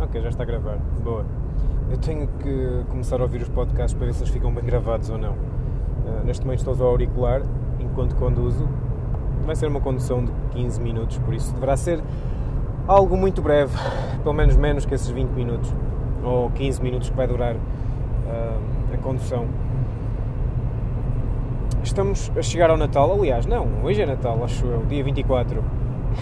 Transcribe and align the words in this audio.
Ok, 0.00 0.20
já 0.22 0.28
está 0.28 0.44
a 0.44 0.46
gravar. 0.46 0.78
Boa. 1.02 1.24
Eu 1.90 1.98
tenho 1.98 2.28
que 2.40 2.84
começar 2.88 3.18
a 3.20 3.24
ouvir 3.24 3.42
os 3.42 3.48
podcasts 3.48 3.94
para 3.94 4.06
ver 4.06 4.12
se 4.12 4.22
eles 4.22 4.32
ficam 4.32 4.52
bem 4.52 4.62
gravados 4.62 5.10
ou 5.10 5.18
não. 5.18 5.32
Uh, 5.32 6.24
neste 6.24 6.44
momento 6.44 6.60
estou 6.60 6.72
a 6.72 6.74
usar 6.76 6.84
o 6.84 6.88
auricular 6.88 7.42
enquanto 7.80 8.14
conduzo. 8.14 8.68
Vai 9.44 9.56
ser 9.56 9.66
uma 9.66 9.80
condução 9.80 10.24
de 10.24 10.30
15 10.52 10.80
minutos, 10.80 11.18
por 11.18 11.34
isso 11.34 11.52
deverá 11.52 11.76
ser 11.76 12.00
algo 12.86 13.16
muito 13.16 13.42
breve, 13.42 13.76
pelo 14.22 14.34
menos 14.34 14.56
menos 14.56 14.84
que 14.86 14.94
esses 14.94 15.08
20 15.08 15.30
minutos 15.30 15.74
ou 16.22 16.50
15 16.50 16.80
minutos 16.80 17.10
que 17.10 17.16
vai 17.16 17.26
durar 17.26 17.56
uh, 17.56 18.60
a 18.94 18.96
condução. 18.98 19.46
Estamos 21.82 22.30
a 22.36 22.42
chegar 22.42 22.70
ao 22.70 22.76
Natal, 22.76 23.12
aliás, 23.12 23.46
não, 23.46 23.66
hoje 23.82 24.02
é 24.02 24.06
Natal, 24.06 24.44
acho 24.44 24.64
eu, 24.64 24.84
dia 24.86 25.02
24. 25.02 25.64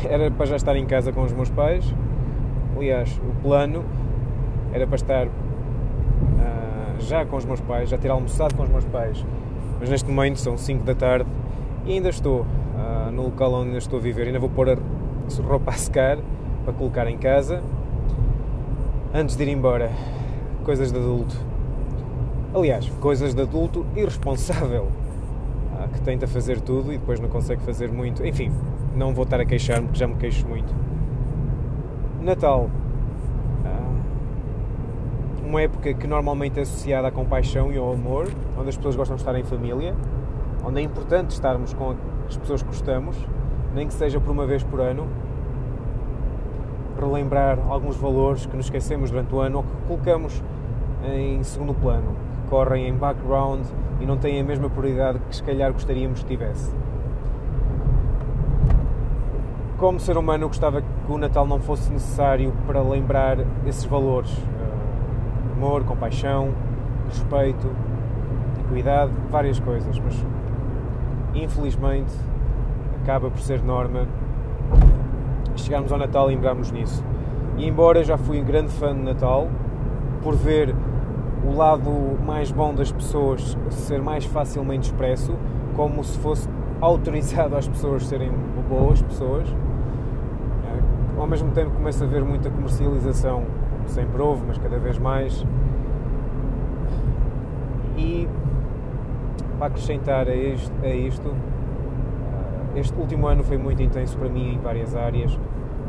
Era 0.08 0.30
para 0.30 0.46
já 0.46 0.56
estar 0.56 0.76
em 0.76 0.86
casa 0.86 1.12
com 1.12 1.22
os 1.22 1.32
meus 1.32 1.50
pais. 1.50 1.84
Aliás, 2.76 3.18
o 3.18 3.42
plano 3.42 3.84
era 4.72 4.86
para 4.86 4.96
estar 4.96 5.26
uh, 5.26 5.30
já 7.00 7.24
com 7.24 7.36
os 7.36 7.44
meus 7.44 7.60
pais, 7.60 7.88
já 7.88 7.96
ter 7.96 8.10
almoçado 8.10 8.54
com 8.54 8.62
os 8.62 8.68
meus 8.68 8.84
pais. 8.84 9.24
Mas 9.80 9.88
neste 9.88 10.10
momento 10.10 10.38
são 10.38 10.58
5 10.58 10.84
da 10.84 10.94
tarde 10.94 11.28
e 11.86 11.92
ainda 11.92 12.08
estou 12.08 12.42
uh, 12.42 13.10
no 13.10 13.24
local 13.24 13.54
onde 13.54 13.76
estou 13.76 13.98
a 13.98 14.02
viver. 14.02 14.26
Ainda 14.26 14.38
vou 14.38 14.50
pôr 14.50 14.70
a 14.70 14.76
roupa 15.42 15.70
a 15.70 15.74
secar 15.74 16.18
para 16.64 16.72
colocar 16.74 17.06
em 17.08 17.16
casa 17.16 17.62
antes 19.14 19.36
de 19.36 19.42
ir 19.42 19.48
embora. 19.48 19.90
Coisas 20.64 20.92
de 20.92 20.98
adulto. 20.98 21.34
Aliás, 22.54 22.88
coisas 23.00 23.34
de 23.34 23.40
adulto 23.40 23.86
irresponsável 23.96 24.88
que 25.92 26.00
tenta 26.00 26.26
fazer 26.26 26.60
tudo 26.60 26.92
e 26.92 26.98
depois 26.98 27.20
não 27.20 27.28
consegue 27.28 27.62
fazer 27.62 27.90
muito. 27.90 28.24
Enfim, 28.26 28.52
não 28.94 29.14
vou 29.14 29.24
estar 29.24 29.40
a 29.40 29.44
queixar-me, 29.44 29.86
porque 29.86 29.98
já 29.98 30.06
me 30.06 30.16
queixo 30.16 30.46
muito. 30.46 30.74
Natal. 32.26 32.68
Uma 35.44 35.62
época 35.62 35.94
que 35.94 36.08
normalmente 36.08 36.58
é 36.58 36.62
associada 36.62 37.06
à 37.06 37.10
compaixão 37.12 37.72
e 37.72 37.78
ao 37.78 37.92
amor, 37.92 38.26
onde 38.58 38.68
as 38.68 38.76
pessoas 38.76 38.96
gostam 38.96 39.14
de 39.14 39.22
estar 39.22 39.38
em 39.38 39.44
família, 39.44 39.94
onde 40.64 40.80
é 40.80 40.82
importante 40.82 41.30
estarmos 41.30 41.72
com 41.72 41.94
as 42.28 42.36
pessoas 42.36 42.62
que 42.62 42.68
gostamos, 42.68 43.16
nem 43.72 43.86
que 43.86 43.94
seja 43.94 44.18
por 44.18 44.32
uma 44.32 44.44
vez 44.44 44.64
por 44.64 44.80
ano, 44.80 45.06
relembrar 47.00 47.60
alguns 47.68 47.96
valores 47.96 48.44
que 48.44 48.56
nos 48.56 48.66
esquecemos 48.66 49.12
durante 49.12 49.32
o 49.32 49.38
ano 49.38 49.58
ou 49.58 49.62
que 49.62 49.70
colocamos 49.86 50.42
em 51.04 51.40
segundo 51.44 51.74
plano, 51.74 52.16
que 52.42 52.50
correm 52.50 52.88
em 52.88 52.92
background 52.92 53.64
e 54.00 54.04
não 54.04 54.16
têm 54.16 54.40
a 54.40 54.44
mesma 54.44 54.68
prioridade 54.68 55.20
que 55.28 55.36
se 55.36 55.44
calhar 55.44 55.72
gostaríamos 55.72 56.24
que 56.24 56.26
tivesse. 56.26 56.74
Como 59.86 60.00
ser 60.00 60.18
humano, 60.18 60.42
eu 60.42 60.48
gostava 60.48 60.82
que 60.82 60.88
o 61.08 61.16
Natal 61.16 61.46
não 61.46 61.60
fosse 61.60 61.92
necessário 61.92 62.52
para 62.66 62.82
lembrar 62.82 63.38
esses 63.64 63.84
valores: 63.84 64.32
uh, 64.32 65.52
amor, 65.52 65.84
compaixão, 65.84 66.50
respeito, 67.08 67.70
equidade, 68.62 69.12
várias 69.30 69.60
coisas, 69.60 69.96
mas 70.00 70.26
infelizmente 71.36 72.12
acaba 73.00 73.30
por 73.30 73.38
ser 73.38 73.62
norma 73.62 74.08
chegarmos 75.54 75.92
ao 75.92 75.98
Natal 75.98 76.28
e 76.32 76.34
lembrarmos 76.34 76.72
nisso. 76.72 77.04
E 77.56 77.64
embora 77.64 78.02
já 78.02 78.18
fui 78.18 78.40
um 78.40 78.44
grande 78.44 78.72
fã 78.72 78.92
de 78.92 79.02
Natal, 79.02 79.46
por 80.20 80.34
ver 80.34 80.74
o 81.44 81.56
lado 81.56 81.92
mais 82.26 82.50
bom 82.50 82.74
das 82.74 82.90
pessoas 82.90 83.56
ser 83.70 84.02
mais 84.02 84.24
facilmente 84.24 84.90
expresso, 84.90 85.32
como 85.76 86.02
se 86.02 86.18
fosse 86.18 86.48
autorizado 86.82 87.56
às 87.56 87.68
pessoas 87.68 88.04
serem 88.04 88.32
boas 88.68 89.00
pessoas. 89.00 89.48
Ao 91.16 91.26
mesmo 91.26 91.50
tempo 91.52 91.70
começa 91.70 92.04
a 92.04 92.06
haver 92.06 92.22
muita 92.22 92.50
comercialização, 92.50 93.44
sempre 93.86 94.20
houve, 94.20 94.42
mas 94.46 94.58
cada 94.58 94.78
vez 94.78 94.98
mais. 94.98 95.46
E 97.96 98.28
para 99.58 99.68
acrescentar 99.68 100.28
a 100.28 100.34
isto, 100.34 100.72
a 100.82 100.88
isto, 100.88 101.34
eh, 102.74 102.80
este 102.80 102.94
último 103.00 103.26
ano 103.26 103.42
foi 103.42 103.56
muito 103.56 103.82
intenso 103.82 104.18
para 104.18 104.28
mim 104.28 104.54
em 104.54 104.58
várias 104.58 104.94
áreas, 104.94 105.38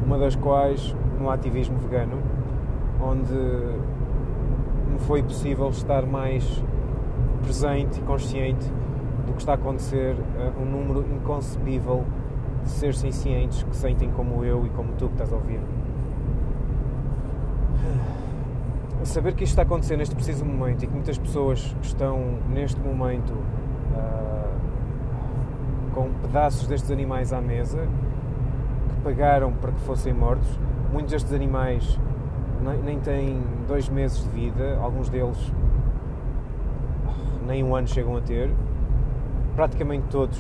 uma 0.06 0.18
das 0.18 0.36
quais 0.38 0.96
no 1.20 1.30
ativismo 1.30 1.78
vegano, 1.78 2.20
onde 3.02 3.34
me 3.34 5.00
foi 5.00 5.22
possível 5.22 5.68
estar 5.68 6.06
mais 6.06 6.64
presente 7.42 8.00
e 8.00 8.04
consciente 8.04 8.66
do 9.26 9.34
que 9.34 9.40
está 9.40 9.52
a 9.52 9.56
acontecer 9.56 10.16
a 10.40 10.62
um 10.62 10.66
número 10.66 11.06
inconcebível 11.14 12.06
de 12.68 12.74
seres 12.74 13.00
sencientes 13.00 13.64
que 13.64 13.76
sentem 13.76 14.12
como 14.12 14.44
eu 14.44 14.64
e 14.66 14.70
como 14.70 14.94
tu 14.94 15.08
que 15.08 15.14
estás 15.14 15.34
a 15.34 15.36
ouvir. 15.36 15.60
Saber 19.04 19.34
que 19.34 19.44
isto 19.44 19.54
está 19.54 19.62
a 19.62 19.66
acontecer 19.66 19.98
neste 19.98 20.14
preciso 20.14 20.46
momento 20.46 20.84
e 20.84 20.88
que 20.88 20.94
muitas 20.94 21.18
pessoas 21.18 21.76
estão 21.82 22.38
neste 22.50 22.80
momento 22.82 23.32
uh, 23.32 24.52
com 25.94 26.12
pedaços 26.22 26.68
destes 26.68 26.92
animais 26.92 27.32
à 27.32 27.40
mesa 27.40 27.88
que 28.90 28.96
pagaram 29.02 29.54
para 29.54 29.72
que 29.72 29.80
fossem 29.82 30.14
mortos, 30.14 30.50
muitos 30.92 31.12
destes 31.12 31.32
animais 31.32 31.98
nem, 32.62 32.84
nem 32.84 33.00
têm 33.00 33.42
dois 33.68 33.88
meses 33.88 34.24
de 34.24 34.30
vida, 34.30 34.78
alguns 34.82 35.10
deles 35.10 35.38
nem 37.46 37.64
um 37.64 37.76
ano 37.76 37.88
chegam 37.88 38.18
a 38.18 38.22
ter. 38.22 38.52
Praticamente 39.56 40.08
todos, 40.10 40.38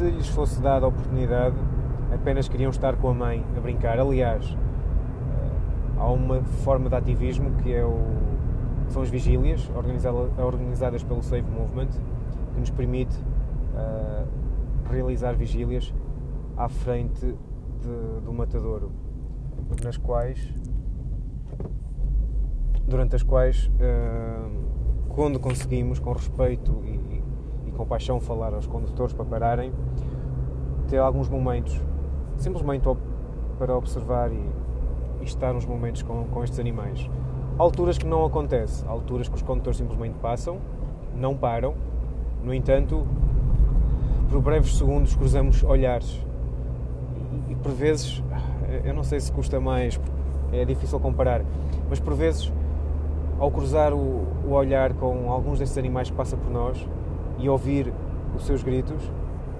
se 0.00 0.10
lhes 0.10 0.28
fosse 0.28 0.58
dada 0.62 0.86
a 0.86 0.88
oportunidade, 0.88 1.56
apenas 2.10 2.48
queriam 2.48 2.70
estar 2.70 2.96
com 2.96 3.10
a 3.10 3.14
mãe 3.14 3.44
a 3.54 3.60
brincar. 3.60 4.00
Aliás, 4.00 4.46
eh, 4.46 5.98
há 5.98 6.10
uma 6.10 6.42
forma 6.64 6.88
de 6.88 6.96
ativismo 6.96 7.50
que 7.56 7.70
é 7.74 7.84
o, 7.84 8.00
são 8.88 9.02
as 9.02 9.10
vigílias 9.10 9.70
organizadas 10.38 11.02
pelo 11.02 11.22
Save 11.22 11.50
Movement, 11.50 11.88
que 12.54 12.60
nos 12.60 12.70
permite 12.70 13.14
uh, 13.74 14.26
realizar 14.90 15.34
vigílias 15.34 15.92
à 16.56 16.66
frente 16.66 17.20
de, 17.26 18.20
do 18.24 18.32
matadouro 18.32 18.90
nas 19.84 19.98
quais 19.98 20.52
durante 22.88 23.14
as 23.14 23.22
quais 23.22 23.66
uh, 23.66 25.10
quando 25.10 25.38
conseguimos 25.38 25.98
com 25.98 26.12
respeito 26.12 26.82
e, 26.84 27.09
e 27.09 27.09
compaixão 27.80 28.20
falar 28.20 28.52
aos 28.52 28.66
condutores 28.66 29.14
para 29.14 29.24
pararem 29.24 29.72
ter 30.86 30.98
alguns 30.98 31.30
momentos 31.30 31.80
simplesmente 32.36 32.86
para 33.58 33.74
observar 33.74 34.30
e, 34.30 34.50
e 35.20 35.24
estar 35.24 35.54
uns 35.54 35.64
momentos 35.64 36.02
com, 36.02 36.24
com 36.24 36.44
estes 36.44 36.58
animais. 36.60 37.08
Alturas 37.56 37.96
que 37.96 38.06
não 38.06 38.24
acontece 38.24 38.84
alturas 38.86 39.28
que 39.28 39.34
os 39.34 39.42
condutores 39.42 39.78
simplesmente 39.78 40.14
passam 40.20 40.58
não 41.16 41.34
param. 41.34 41.74
No 42.44 42.52
entanto 42.52 43.06
por 44.28 44.40
breves 44.40 44.76
segundos 44.76 45.14
cruzamos 45.14 45.62
olhares. 45.64 46.24
E, 47.48 47.52
e 47.52 47.54
por 47.54 47.72
vezes 47.72 48.22
eu 48.84 48.92
não 48.92 49.02
sei 49.02 49.20
se 49.20 49.32
custa 49.32 49.58
mais, 49.58 49.98
é 50.52 50.64
difícil 50.64 51.00
comparar, 51.00 51.42
mas 51.88 51.98
por 51.98 52.14
vezes, 52.14 52.52
ao 53.38 53.50
cruzar 53.50 53.92
o, 53.92 54.26
o 54.46 54.50
olhar 54.50 54.92
com 54.94 55.30
alguns 55.30 55.58
destes 55.58 55.76
animais 55.76 56.10
que 56.10 56.16
passam 56.16 56.38
por 56.38 56.50
nós 56.50 56.86
e 57.40 57.48
ouvir 57.48 57.92
os 58.36 58.44
seus 58.44 58.62
gritos, 58.62 59.10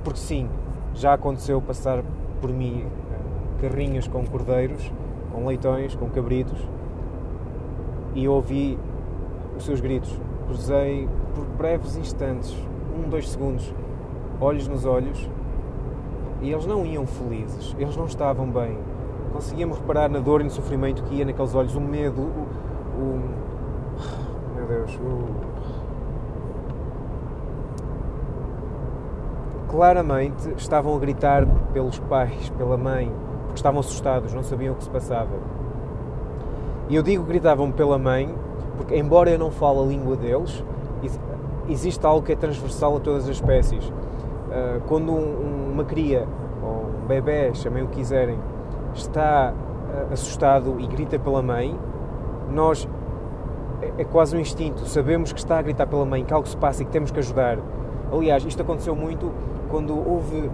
porque 0.04 0.18
sim, 0.18 0.48
já 0.94 1.14
aconteceu 1.14 1.60
passar 1.60 2.02
por 2.40 2.50
mim 2.50 2.86
carrinhas 3.60 4.06
com 4.06 4.24
cordeiros, 4.24 4.90
com 5.32 5.46
leitões, 5.46 5.94
com 5.94 6.08
cabritos, 6.08 6.58
e 8.14 8.26
ouvi 8.28 8.78
os 9.56 9.64
seus 9.64 9.80
gritos. 9.80 10.18
Cruzei 10.46 11.08
por 11.34 11.44
breves 11.44 11.96
instantes, 11.96 12.56
um, 12.96 13.08
dois 13.08 13.28
segundos, 13.28 13.72
olhos 14.40 14.66
nos 14.66 14.84
olhos, 14.84 15.28
e 16.42 16.50
eles 16.50 16.66
não 16.66 16.84
iam 16.84 17.06
felizes, 17.06 17.76
eles 17.78 17.96
não 17.96 18.06
estavam 18.06 18.50
bem, 18.50 18.78
conseguíamos 19.32 19.78
reparar 19.78 20.08
na 20.08 20.18
dor 20.18 20.40
e 20.40 20.44
no 20.44 20.50
sofrimento 20.50 21.02
que 21.04 21.16
ia 21.16 21.24
naqueles 21.24 21.54
olhos, 21.54 21.74
o 21.74 21.80
medo, 21.80 22.20
o. 22.20 22.46
o 22.98 23.30
meu 24.56 24.66
Deus, 24.66 24.94
o. 24.96 25.59
Claramente 29.70 30.52
estavam 30.56 30.96
a 30.96 30.98
gritar 30.98 31.46
pelos 31.72 31.98
pais, 32.00 32.50
pela 32.50 32.76
mãe, 32.76 33.12
porque 33.42 33.54
estavam 33.54 33.78
assustados, 33.78 34.34
não 34.34 34.42
sabiam 34.42 34.74
o 34.74 34.76
que 34.76 34.82
se 34.82 34.90
passava. 34.90 35.30
E 36.88 36.96
eu 36.96 37.04
digo 37.04 37.22
gritavam 37.22 37.70
pela 37.70 37.96
mãe, 37.96 38.34
porque, 38.76 38.96
embora 38.96 39.30
eu 39.30 39.38
não 39.38 39.52
fale 39.52 39.78
a 39.78 39.82
língua 39.82 40.16
deles, 40.16 40.64
existe 41.68 42.04
algo 42.04 42.26
que 42.26 42.32
é 42.32 42.36
transversal 42.36 42.96
a 42.96 43.00
todas 43.00 43.24
as 43.24 43.36
espécies. 43.36 43.92
Ah, 44.50 44.80
quando 44.88 45.12
uma 45.12 45.84
cria, 45.84 46.26
ou 46.62 46.86
um 47.02 47.06
bebê, 47.06 47.54
chamem 47.54 47.84
o 47.84 47.86
que 47.86 47.96
quiserem, 47.96 48.38
está 48.92 49.54
eh, 49.94 50.12
assustado 50.12 50.80
e 50.80 50.86
grita 50.88 51.16
pela 51.16 51.40
mãe, 51.40 51.78
nós 52.50 52.88
é, 53.80 54.02
é 54.02 54.04
quase 54.04 54.36
um 54.36 54.40
instinto, 54.40 54.84
sabemos 54.86 55.32
que 55.32 55.38
está 55.38 55.58
a 55.58 55.62
gritar 55.62 55.86
pela 55.86 56.04
mãe, 56.04 56.24
que 56.24 56.34
algo 56.34 56.48
se 56.48 56.56
passa 56.56 56.82
e 56.82 56.84
que 56.84 56.90
temos 56.90 57.12
que 57.12 57.20
ajudar. 57.20 57.58
Aliás, 58.12 58.44
isto 58.44 58.60
aconteceu 58.60 58.96
muito 58.96 59.30
quando 59.70 59.96
houve 59.96 60.50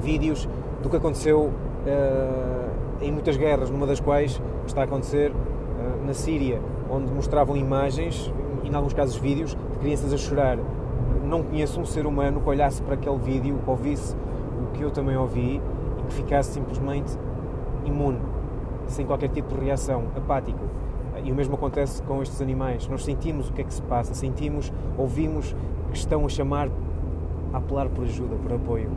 vídeos 0.00 0.48
do 0.82 0.88
que 0.88 0.96
aconteceu 0.96 1.50
uh, 1.50 2.70
em 3.00 3.12
muitas 3.12 3.36
guerras, 3.36 3.70
numa 3.70 3.86
das 3.86 4.00
quais 4.00 4.40
está 4.66 4.80
a 4.80 4.84
acontecer 4.84 5.30
uh, 5.30 6.06
na 6.06 6.14
Síria, 6.14 6.60
onde 6.90 7.12
mostravam 7.12 7.56
imagens, 7.56 8.32
e 8.64 8.68
em 8.68 8.74
alguns 8.74 8.94
casos 8.94 9.16
vídeos, 9.16 9.56
de 9.72 9.78
crianças 9.78 10.12
a 10.12 10.16
chorar. 10.16 10.58
Não 11.24 11.42
conheço 11.42 11.80
um 11.80 11.84
ser 11.84 12.06
humano 12.06 12.40
que 12.40 12.48
olhasse 12.48 12.82
para 12.82 12.94
aquele 12.94 13.18
vídeo, 13.18 13.58
que 13.62 13.70
ouvisse 13.70 14.16
o 14.60 14.72
que 14.72 14.82
eu 14.82 14.90
também 14.90 15.16
ouvi 15.16 15.60
e 15.98 16.02
que 16.08 16.14
ficasse 16.14 16.52
simplesmente 16.52 17.16
imune, 17.84 18.18
sem 18.86 19.06
qualquer 19.06 19.28
tipo 19.28 19.54
de 19.54 19.64
reação, 19.64 20.04
apático. 20.16 20.58
E 21.22 21.30
o 21.30 21.34
mesmo 21.34 21.54
acontece 21.54 22.02
com 22.02 22.22
estes 22.22 22.40
animais. 22.40 22.88
Nós 22.88 23.04
sentimos 23.04 23.48
o 23.48 23.52
que 23.52 23.60
é 23.60 23.64
que 23.64 23.74
se 23.74 23.82
passa, 23.82 24.14
sentimos, 24.14 24.72
ouvimos 24.96 25.54
que 25.90 25.98
estão 25.98 26.24
a 26.24 26.28
chamar, 26.28 26.68
a 27.52 27.58
apelar 27.58 27.88
por 27.88 28.04
ajuda, 28.04 28.36
por 28.36 28.52
apoio. 28.52 28.90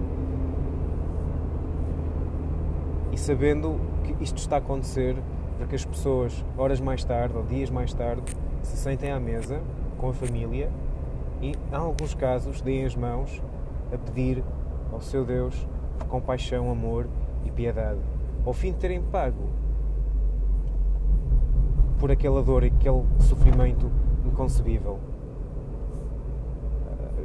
E 3.12 3.18
sabendo 3.18 3.80
que 4.04 4.24
isto 4.24 4.38
está 4.38 4.56
a 4.56 4.60
acontecer 4.60 5.16
para 5.58 5.68
que 5.68 5.76
as 5.76 5.86
pessoas, 5.86 6.44
horas 6.58 6.80
mais 6.80 7.04
tarde 7.04 7.36
ou 7.38 7.44
dias 7.44 7.70
mais 7.70 7.94
tarde, 7.94 8.24
se 8.62 8.78
sentem 8.78 9.12
à 9.12 9.20
mesa 9.20 9.62
com 9.98 10.10
a 10.10 10.14
família 10.14 10.72
e, 11.42 11.52
em 11.52 11.76
alguns 11.76 12.14
casos, 12.14 12.62
deem 12.62 12.86
as 12.86 12.96
mãos 12.96 13.42
a 13.94 13.98
pedir 13.98 14.44
ao 14.92 15.02
seu 15.02 15.26
Deus 15.26 15.68
compaixão, 16.14 16.70
amor 16.70 17.08
e 17.44 17.50
piedade. 17.50 18.00
Ao 18.46 18.54
fim 18.54 18.72
de 18.72 18.78
terem 18.78 19.02
pago 19.02 19.50
por 22.00 22.12
aquela 22.12 22.44
dor 22.44 22.64
e 22.64 22.68
aquele 22.68 23.04
sofrimento 23.20 23.90
inconcebível. 24.24 25.00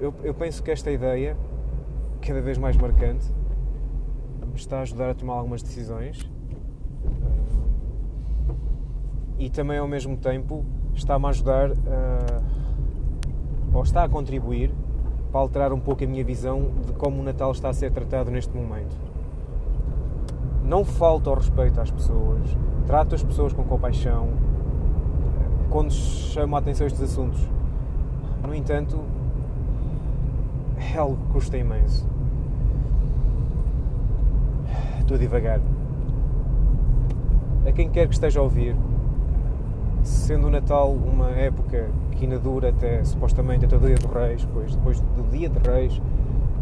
Eu, 0.00 0.14
eu 0.22 0.32
penso 0.32 0.62
que 0.62 0.70
esta 0.70 0.90
ideia, 0.90 1.36
cada 2.20 2.40
vez 2.40 2.56
mais 2.56 2.76
marcante, 2.76 3.26
está 4.54 4.78
a 4.78 4.82
ajudar 4.82 5.10
a 5.10 5.14
tomar 5.14 5.34
algumas 5.34 5.62
decisões 5.62 6.28
e 9.38 9.48
também 9.50 9.78
ao 9.78 9.86
mesmo 9.86 10.16
tempo 10.16 10.64
está-me 10.94 11.26
a 11.26 11.28
ajudar 11.28 11.70
a, 11.70 12.42
ou 13.72 13.82
está 13.82 14.04
a 14.04 14.08
contribuir 14.08 14.72
para 15.30 15.40
alterar 15.40 15.72
um 15.72 15.80
pouco 15.80 16.02
a 16.02 16.06
minha 16.06 16.24
visão 16.24 16.70
de 16.86 16.92
como 16.92 17.20
o 17.20 17.24
Natal 17.24 17.52
está 17.52 17.68
a 17.68 17.72
ser 17.72 17.92
tratado 17.92 18.30
neste 18.30 18.54
momento. 18.56 18.96
Não 20.64 20.84
falta 20.84 21.30
ao 21.30 21.36
respeito 21.36 21.80
às 21.80 21.90
pessoas, 21.90 22.56
trato 22.86 23.14
as 23.14 23.22
pessoas 23.22 23.52
com 23.52 23.64
compaixão 23.64 24.28
quando 25.70 25.92
chamo 25.92 26.56
a 26.56 26.58
atenção 26.58 26.84
a 26.84 26.88
estes 26.88 27.02
assuntos. 27.02 27.40
No 28.42 28.54
entanto, 28.54 28.98
é 30.80 30.98
algo 30.98 31.16
que 31.16 31.32
custa 31.32 31.56
imenso. 31.56 32.06
Estou 35.00 35.16
a 35.16 35.18
divagar. 35.18 35.60
A 37.66 37.72
quem 37.72 37.88
quer 37.88 38.06
que 38.06 38.14
esteja 38.14 38.40
a 38.40 38.42
ouvir, 38.42 38.76
sendo 40.02 40.46
o 40.46 40.50
Natal 40.50 40.92
uma 40.92 41.30
época 41.30 41.88
que 42.12 42.24
ainda 42.24 42.38
dura 42.38 42.70
até 42.70 43.04
supostamente 43.04 43.64
até 43.64 43.76
o 43.76 43.80
dia 43.80 43.94
dos 43.94 44.10
Reis, 44.10 44.46
pois 44.52 44.74
depois 44.74 45.00
do 45.00 45.30
dia 45.30 45.48
de 45.48 45.58
Reis 45.68 46.00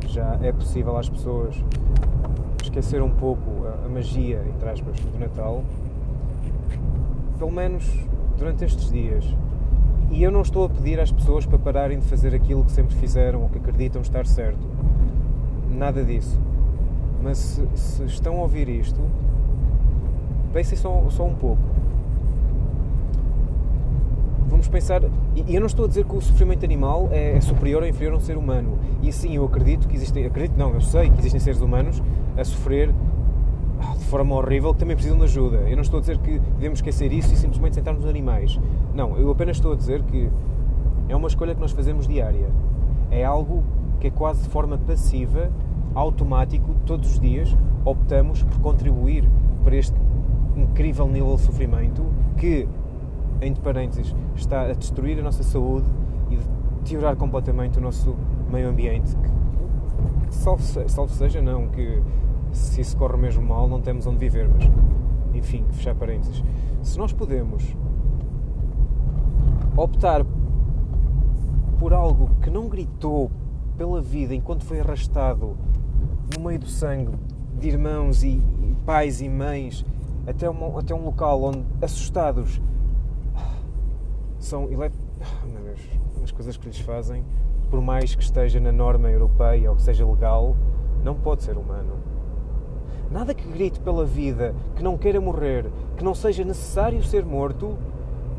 já 0.06 0.38
é 0.42 0.52
possível 0.52 0.96
às 0.96 1.08
pessoas 1.08 1.56
esquecer 2.62 3.02
um 3.02 3.10
pouco 3.10 3.66
a, 3.66 3.86
a 3.86 3.88
magia, 3.88 4.44
entre 4.48 4.68
aspas, 4.68 4.98
do 5.00 5.18
Natal, 5.18 5.62
pelo 7.38 7.50
menos 7.50 7.84
durante 8.36 8.64
estes 8.64 8.90
dias. 8.90 9.24
E 10.10 10.22
eu 10.22 10.30
não 10.30 10.42
estou 10.42 10.64
a 10.64 10.68
pedir 10.68 11.00
às 11.00 11.10
pessoas 11.10 11.44
para 11.44 11.58
pararem 11.58 11.98
de 11.98 12.06
fazer 12.06 12.34
aquilo 12.34 12.64
que 12.64 12.72
sempre 12.72 12.94
fizeram 12.96 13.42
ou 13.42 13.48
que 13.48 13.58
acreditam 13.58 14.00
estar 14.02 14.26
certo. 14.26 14.66
Nada 15.70 16.04
disso. 16.04 16.38
Mas 17.22 17.38
se, 17.38 17.66
se 17.74 18.04
estão 18.04 18.38
a 18.38 18.42
ouvir 18.42 18.68
isto, 18.68 19.00
pensem 20.52 20.78
só, 20.78 21.04
só 21.10 21.24
um 21.24 21.34
pouco 21.34 21.60
vamos 24.56 24.68
pensar. 24.68 25.02
E 25.34 25.54
eu 25.54 25.60
não 25.60 25.66
estou 25.66 25.84
a 25.84 25.88
dizer 25.88 26.04
que 26.04 26.16
o 26.16 26.20
sofrimento 26.20 26.64
animal 26.64 27.08
é, 27.12 27.36
é 27.36 27.40
superior 27.40 27.82
ou 27.82 27.88
inferior 27.88 28.14
a 28.14 28.16
um 28.16 28.20
ser 28.20 28.36
humano. 28.36 28.78
E 29.02 29.12
sim, 29.12 29.36
eu 29.36 29.44
acredito 29.44 29.86
que 29.86 29.94
existem. 29.94 30.24
Acredito, 30.24 30.56
não, 30.56 30.72
eu 30.72 30.80
sei 30.80 31.10
que 31.10 31.18
existem 31.18 31.40
seres 31.40 31.60
humanos 31.60 32.02
a 32.36 32.44
sofrer 32.44 32.90
ah, 33.80 33.94
de 33.96 34.04
forma 34.04 34.34
horrível 34.34 34.72
que 34.72 34.80
também 34.80 34.96
precisam 34.96 35.18
de 35.18 35.24
ajuda. 35.24 35.58
Eu 35.68 35.76
não 35.76 35.82
estou 35.82 35.98
a 35.98 36.00
dizer 36.00 36.18
que 36.18 36.38
devemos 36.38 36.78
esquecer 36.78 37.12
isso 37.12 37.32
e 37.32 37.36
simplesmente 37.36 37.74
sentarmos 37.74 38.02
nos 38.02 38.10
animais. 38.10 38.58
Não, 38.96 39.16
eu 39.18 39.30
apenas 39.30 39.58
estou 39.58 39.74
a 39.74 39.76
dizer 39.76 40.02
que 40.04 40.30
é 41.06 41.14
uma 41.14 41.28
escolha 41.28 41.54
que 41.54 41.60
nós 41.60 41.72
fazemos 41.72 42.08
diária. 42.08 42.48
É 43.10 43.24
algo 43.24 43.62
que 44.00 44.06
é 44.06 44.10
quase 44.10 44.42
de 44.44 44.48
forma 44.48 44.78
passiva, 44.78 45.50
automático, 45.94 46.74
todos 46.86 47.12
os 47.12 47.20
dias, 47.20 47.54
optamos 47.84 48.42
por 48.42 48.58
contribuir 48.60 49.28
para 49.62 49.76
este 49.76 49.94
incrível 50.56 51.06
nível 51.06 51.36
de 51.36 51.42
sofrimento 51.42 52.06
que 52.38 52.66
entre 53.42 53.62
parênteses, 53.62 54.14
está 54.34 54.62
a 54.62 54.72
destruir 54.72 55.18
a 55.18 55.22
nossa 55.22 55.42
saúde 55.42 55.86
e 56.30 56.38
deteriorar 56.78 57.16
completamente 57.16 57.78
o 57.78 57.82
nosso 57.82 58.16
meio 58.50 58.70
ambiente. 58.70 59.14
Que, 59.16 60.34
salvo, 60.34 60.62
salvo 60.62 61.12
seja, 61.12 61.42
não, 61.42 61.68
que 61.68 62.00
se 62.50 62.80
isso 62.80 62.96
corre 62.96 63.18
mesmo 63.18 63.42
mal, 63.42 63.68
não 63.68 63.82
temos 63.82 64.06
onde 64.06 64.16
viver, 64.16 64.48
mas 64.48 64.70
enfim, 65.34 65.66
fechar 65.72 65.94
parênteses. 65.94 66.42
Se 66.80 66.96
nós 66.98 67.12
podemos 67.12 67.76
optar 69.76 70.24
por 71.78 71.92
algo 71.92 72.30
que 72.40 72.48
não 72.48 72.68
gritou 72.68 73.30
pela 73.76 74.00
vida 74.00 74.34
enquanto 74.34 74.64
foi 74.64 74.80
arrastado 74.80 75.56
no 76.34 76.44
meio 76.44 76.58
do 76.58 76.66
sangue 76.66 77.12
de 77.58 77.68
irmãos 77.68 78.24
e, 78.24 78.42
pais 78.86 79.20
e 79.20 79.28
mães 79.28 79.84
até 80.26 80.48
um, 80.48 80.78
até 80.78 80.94
um 80.94 81.04
local 81.04 81.42
onde, 81.42 81.64
assustados, 81.82 82.60
são 84.38 84.70
elet... 84.70 84.92
oh, 85.20 86.24
as 86.24 86.32
coisas 86.32 86.56
que 86.56 86.66
lhes 86.66 86.80
fazem, 86.80 87.24
por 87.70 87.80
mais 87.80 88.14
que 88.14 88.22
esteja 88.22 88.58
na 88.58 88.72
norma 88.72 89.10
europeia 89.10 89.70
ou 89.70 89.76
que 89.76 89.82
seja 89.82 90.04
legal, 90.04 90.56
não 91.04 91.14
pode 91.14 91.44
ser 91.44 91.56
humano. 91.56 91.94
Nada 93.10 93.32
que 93.32 93.46
grite 93.48 93.78
pela 93.78 94.04
vida, 94.04 94.54
que 94.74 94.82
não 94.82 94.98
queira 94.98 95.20
morrer, 95.20 95.70
que 95.96 96.02
não 96.02 96.14
seja 96.14 96.44
necessário 96.44 97.02
ser 97.04 97.24
morto, 97.24 97.76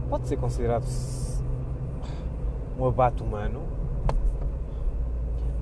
pode 0.09 0.27
ser 0.27 0.37
considerado 0.37 0.83
um 2.77 2.85
abate 2.85 3.23
humano. 3.23 3.63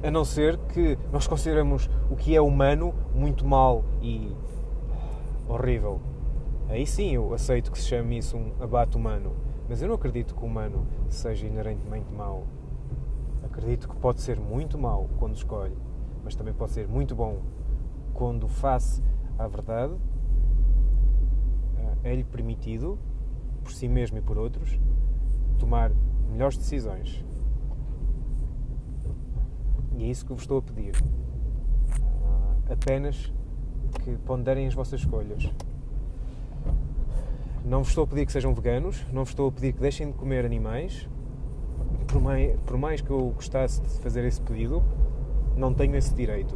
A 0.03 0.11
não 0.11 0.25
ser 0.25 0.57
que 0.57 0.97
nós 1.11 1.25
consideremos 1.25 1.89
o 2.09 2.15
que 2.15 2.35
é 2.35 2.41
humano 2.41 2.93
muito 3.13 3.45
mal 3.45 3.83
e 4.01 4.35
horrível. 5.47 5.99
Aí 6.67 6.85
sim 6.85 7.11
eu 7.13 7.33
aceito 7.33 7.71
que 7.71 7.79
se 7.79 7.87
chame 7.87 8.17
isso 8.17 8.37
um 8.37 8.51
abate 8.59 8.97
humano. 8.97 9.31
Mas 9.67 9.81
eu 9.81 9.87
não 9.87 9.95
acredito 9.95 10.35
que 10.35 10.43
o 10.43 10.45
humano 10.45 10.85
seja 11.09 11.47
inerentemente 11.47 12.11
mau. 12.13 12.45
Acredito 13.43 13.89
que 13.89 13.95
pode 13.95 14.21
ser 14.21 14.39
muito 14.39 14.77
mau 14.77 15.09
quando 15.17 15.35
escolhe, 15.35 15.75
mas 16.23 16.35
também 16.35 16.53
pode 16.53 16.71
ser 16.71 16.87
muito 16.87 17.15
bom 17.15 17.39
quando, 18.13 18.47
face 18.47 19.01
à 19.39 19.47
verdade, 19.47 19.93
eh, 21.77 22.11
é-lhe 22.11 22.23
permitido, 22.23 22.99
por 23.63 23.71
si 23.71 23.87
mesmo 23.87 24.17
e 24.17 24.21
por 24.21 24.37
outros, 24.37 24.79
tomar 25.57 25.91
melhores 26.31 26.57
decisões. 26.57 27.23
E 29.97 30.03
é 30.03 30.07
isso 30.07 30.25
que 30.25 30.33
vos 30.33 30.41
estou 30.41 30.59
a 30.59 30.61
pedir. 30.61 30.93
Ah, 32.23 32.73
apenas 32.73 33.31
que 34.03 34.15
ponderem 34.17 34.67
as 34.67 34.73
vossas 34.73 34.99
escolhas 34.99 35.49
não 37.65 37.79
vos 37.79 37.89
estou 37.89 38.03
a 38.03 38.07
pedir 38.07 38.27
que 38.27 38.31
sejam 38.31 38.53
veganos, 38.53 39.03
não 39.11 39.23
vos 39.23 39.29
estou 39.29 39.47
a 39.47 39.51
pedir 39.51 39.73
que 39.73 39.81
deixem 39.81 40.11
de 40.11 40.13
comer 40.13 40.45
animais. 40.45 41.09
Por 42.07 42.21
mais, 42.21 42.59
por 42.59 42.77
mais 42.77 43.01
que 43.01 43.09
eu 43.09 43.31
gostasse 43.35 43.81
de 43.81 43.89
fazer 44.01 44.23
esse 44.23 44.39
pedido, 44.39 44.83
não 45.57 45.73
tenho 45.73 45.95
esse 45.95 46.13
direito. 46.13 46.55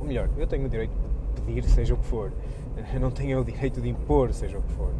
Ou 0.00 0.06
melhor, 0.06 0.28
eu 0.36 0.46
tenho 0.46 0.66
o 0.66 0.68
direito 0.68 0.92
de 1.36 1.42
pedir, 1.42 1.62
seja 1.64 1.94
o 1.94 1.98
que 1.98 2.06
for. 2.06 2.32
Eu 2.92 2.98
não 2.98 3.12
tenho 3.12 3.40
o 3.40 3.44
direito 3.44 3.80
de 3.80 3.88
impor, 3.88 4.32
seja 4.32 4.58
o 4.58 4.62
que 4.62 4.72
for. 4.72 4.92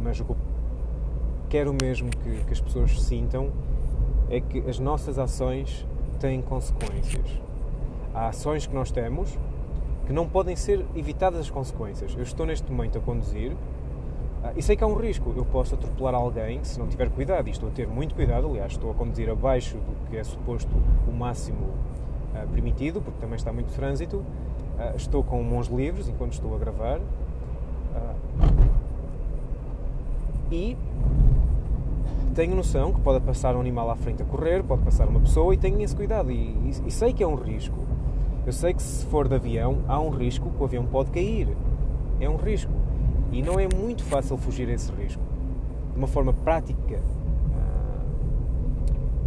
Mas 0.00 0.20
o 0.20 0.24
que 0.24 0.30
eu 0.30 0.36
quero 1.52 1.76
mesmo 1.82 2.08
que, 2.08 2.44
que 2.46 2.52
as 2.54 2.62
pessoas 2.62 2.98
sintam 3.02 3.50
é 4.30 4.40
que 4.40 4.60
as 4.60 4.78
nossas 4.78 5.18
ações 5.18 5.86
têm 6.18 6.40
consequências. 6.40 7.26
Há 8.14 8.28
ações 8.28 8.66
que 8.66 8.74
nós 8.74 8.90
temos 8.90 9.38
que 10.06 10.14
não 10.14 10.26
podem 10.26 10.56
ser 10.56 10.82
evitadas 10.96 11.40
as 11.40 11.50
consequências. 11.50 12.14
Eu 12.16 12.22
estou 12.22 12.46
neste 12.46 12.72
momento 12.72 12.96
a 12.96 13.02
conduzir 13.02 13.54
ah, 14.42 14.54
e 14.56 14.62
sei 14.62 14.76
que 14.76 14.82
há 14.82 14.86
um 14.86 14.94
risco. 14.94 15.30
Eu 15.36 15.44
posso 15.44 15.74
atropelar 15.74 16.14
alguém 16.14 16.64
se 16.64 16.78
não 16.78 16.88
tiver 16.88 17.10
cuidado. 17.10 17.46
E 17.46 17.50
estou 17.50 17.68
a 17.68 17.72
ter 17.72 17.86
muito 17.86 18.14
cuidado, 18.14 18.46
aliás, 18.46 18.72
estou 18.72 18.90
a 18.90 18.94
conduzir 18.94 19.28
abaixo 19.28 19.76
do 19.76 20.08
que 20.08 20.16
é 20.16 20.24
suposto 20.24 20.72
o 21.06 21.12
máximo 21.12 21.66
uh, 22.34 22.48
permitido, 22.50 23.02
porque 23.02 23.20
também 23.20 23.36
está 23.36 23.52
muito 23.52 23.70
trânsito. 23.74 24.16
Uh, 24.16 24.96
estou 24.96 25.22
com 25.22 25.42
mãos 25.42 25.66
livres 25.66 26.08
enquanto 26.08 26.32
estou 26.32 26.54
a 26.54 26.58
gravar. 26.58 26.98
Uh, 26.98 28.72
e 30.50 30.76
tenho 32.32 32.56
noção 32.56 32.92
que 32.92 33.00
pode 33.00 33.24
passar 33.24 33.54
um 33.54 33.60
animal 33.60 33.90
à 33.90 33.96
frente 33.96 34.22
a 34.22 34.24
correr, 34.24 34.62
pode 34.62 34.82
passar 34.82 35.08
uma 35.08 35.20
pessoa 35.20 35.54
e 35.54 35.56
tenho 35.56 35.80
esse 35.80 35.94
cuidado. 35.94 36.30
E, 36.30 36.34
e, 36.34 36.72
e 36.86 36.90
sei 36.90 37.12
que 37.12 37.22
é 37.22 37.26
um 37.26 37.34
risco. 37.34 37.76
Eu 38.46 38.52
sei 38.52 38.74
que 38.74 38.82
se 38.82 39.06
for 39.06 39.28
de 39.28 39.34
avião, 39.34 39.78
há 39.86 40.00
um 40.00 40.10
risco 40.10 40.50
que 40.50 40.62
o 40.62 40.64
avião 40.64 40.84
pode 40.84 41.10
cair. 41.10 41.48
é 42.20 42.28
um 42.28 42.36
risco. 42.36 42.72
E 43.30 43.42
não 43.42 43.58
é 43.58 43.68
muito 43.74 44.02
fácil 44.04 44.36
fugir 44.36 44.68
a 44.68 44.72
esse 44.72 44.90
risco. 44.92 45.22
De 45.92 45.98
uma 45.98 46.06
forma 46.06 46.32
prática, 46.32 47.00
ah, 47.54 48.00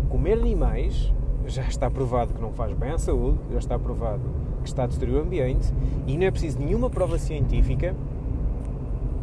comer 0.10 0.38
animais 0.38 1.14
já 1.48 1.64
está 1.64 1.90
provado 1.90 2.34
que 2.34 2.42
não 2.42 2.52
faz 2.52 2.74
bem 2.74 2.92
à 2.92 2.98
saúde, 2.98 3.38
já 3.52 3.60
está 3.60 3.80
provado 3.80 4.22
que 4.64 4.68
está 4.68 4.84
a 4.84 4.88
destruir 4.88 5.16
o 5.16 5.22
ambiente 5.22 5.72
e 6.08 6.18
não 6.18 6.26
é 6.26 6.32
preciso 6.32 6.60
nenhuma 6.60 6.90
prova 6.90 7.20
científica 7.20 7.96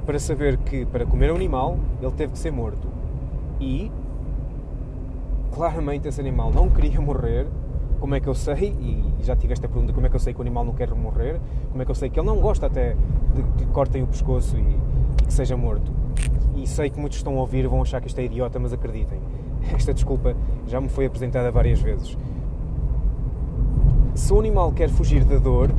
para 0.06 0.18
saber 0.18 0.56
que 0.56 0.86
para 0.86 1.04
comer 1.04 1.32
um 1.32 1.36
animal 1.36 1.78
ele 2.00 2.12
teve 2.12 2.32
que 2.32 2.38
ser 2.38 2.52
morto. 2.52 3.01
E 3.62 3.92
claramente 5.52 6.08
esse 6.08 6.20
animal 6.20 6.50
não 6.50 6.68
queria 6.68 7.00
morrer. 7.00 7.46
Como 8.00 8.16
é 8.16 8.20
que 8.20 8.26
eu 8.26 8.34
sei? 8.34 8.74
E 8.80 9.14
já 9.24 9.36
tive 9.36 9.52
esta 9.52 9.68
pergunta: 9.68 9.92
como 9.92 10.04
é 10.04 10.10
que 10.10 10.16
eu 10.16 10.20
sei 10.20 10.34
que 10.34 10.40
o 10.40 10.42
animal 10.42 10.64
não 10.64 10.74
quer 10.74 10.92
morrer? 10.92 11.40
Como 11.70 11.80
é 11.80 11.84
que 11.84 11.90
eu 11.92 11.94
sei 11.94 12.10
que 12.10 12.18
ele 12.18 12.26
não 12.26 12.40
gosta 12.40 12.66
até 12.66 12.96
de 13.34 13.42
que 13.56 13.66
cortem 13.66 14.02
o 14.02 14.06
pescoço 14.08 14.56
e, 14.58 14.60
e 15.22 15.26
que 15.26 15.32
seja 15.32 15.56
morto? 15.56 15.92
E 16.56 16.66
sei 16.66 16.90
que 16.90 16.98
muitos 16.98 17.18
estão 17.18 17.38
a 17.38 17.40
ouvir 17.40 17.68
vão 17.68 17.80
achar 17.80 18.00
que 18.00 18.08
isto 18.08 18.18
é 18.18 18.24
idiota, 18.24 18.58
mas 18.58 18.72
acreditem, 18.72 19.20
esta 19.72 19.94
desculpa 19.94 20.34
já 20.66 20.80
me 20.80 20.88
foi 20.88 21.06
apresentada 21.06 21.50
várias 21.52 21.80
vezes. 21.80 22.18
Se 24.16 24.32
o 24.32 24.40
animal 24.40 24.72
quer 24.72 24.90
fugir 24.90 25.24
da 25.24 25.38
dor, 25.38 25.70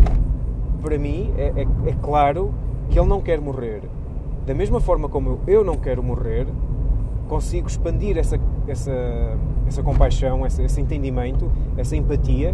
para 0.82 0.98
mim 0.98 1.34
é, 1.38 1.62
é, 1.62 1.90
é 1.90 1.96
claro 2.02 2.54
que 2.90 2.98
ele 2.98 3.08
não 3.10 3.20
quer 3.20 3.42
morrer. 3.42 3.82
Da 4.46 4.54
mesma 4.54 4.80
forma 4.80 5.10
como 5.10 5.42
eu 5.46 5.64
não 5.64 5.76
quero 5.76 6.02
morrer, 6.02 6.48
consigo 7.34 7.68
expandir 7.68 8.16
essa, 8.16 8.40
essa, 8.68 8.92
essa 9.66 9.82
compaixão, 9.82 10.46
esse, 10.46 10.62
esse 10.62 10.80
entendimento, 10.80 11.52
essa 11.76 11.96
empatia 11.96 12.54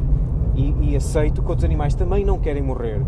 e, 0.55 0.91
e 0.91 0.95
aceito 0.95 1.41
que 1.41 1.49
outros 1.49 1.65
animais 1.65 1.93
também 1.93 2.23
não 2.23 2.39
querem 2.39 2.63
morrer. 2.63 3.01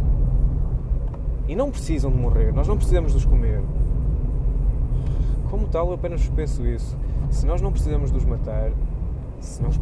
E 1.48 1.56
não 1.56 1.72
precisam 1.72 2.12
de 2.12 2.18
morrer, 2.18 2.52
nós 2.52 2.68
não 2.68 2.76
precisamos 2.76 3.14
de 3.14 3.20
os 3.20 3.26
comer. 3.26 3.62
Como 5.50 5.66
tal, 5.68 5.88
eu 5.88 5.94
apenas 5.94 6.28
penso 6.36 6.66
isso. 6.68 6.98
Se 7.30 7.46
nós 7.46 7.62
não 7.62 7.72
precisamos 7.72 8.12
de 8.12 8.18
os 8.18 8.26
matar, 8.26 8.70
se 9.40 9.64
nós, 9.64 9.80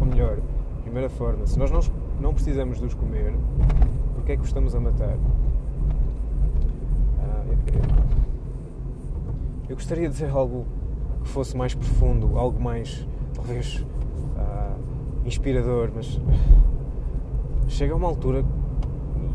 ou 0.00 0.06
melhor, 0.06 0.38
primeira 0.84 1.10
forma, 1.10 1.44
se 1.44 1.58
nós 1.58 1.72
não, 1.72 1.80
não 2.20 2.32
precisamos 2.32 2.78
de 2.78 2.86
os 2.86 2.94
comer, 2.94 3.34
porque 4.14 4.30
é 4.30 4.36
que 4.36 4.42
os 4.42 4.48
estamos 4.48 4.76
a 4.76 4.80
matar? 4.80 5.16
Ah, 7.20 7.44
eu 9.68 9.74
gostaria 9.74 10.06
de 10.06 10.12
dizer 10.12 10.30
algo 10.30 10.64
que 11.22 11.28
fosse 11.28 11.56
mais 11.56 11.74
profundo, 11.74 12.38
algo 12.38 12.60
mais, 12.60 13.06
talvez, 13.34 13.84
uh, 14.36 14.76
inspirador, 15.24 15.90
mas 15.94 16.20
chega 17.68 17.94
a 17.94 17.96
uma 17.96 18.08
altura, 18.08 18.44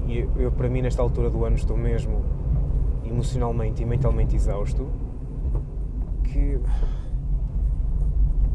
e 0.07 0.19
eu, 0.19 0.31
eu, 0.37 0.51
para 0.51 0.69
mim, 0.69 0.81
nesta 0.81 1.01
altura 1.01 1.29
do 1.29 1.43
ano, 1.45 1.55
estou 1.55 1.77
mesmo 1.77 2.21
emocionalmente 3.05 3.81
e 3.81 3.85
mentalmente 3.85 4.35
exausto, 4.35 4.87
que 6.23 6.59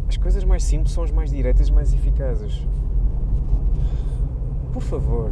as 0.08 0.16
coisas 0.16 0.44
mais 0.44 0.62
simples 0.62 0.92
são 0.92 1.02
as 1.02 1.10
mais 1.10 1.30
diretas 1.30 1.68
e 1.68 1.72
mais 1.72 1.92
eficazes. 1.92 2.66
Por 4.72 4.82
favor, 4.82 5.30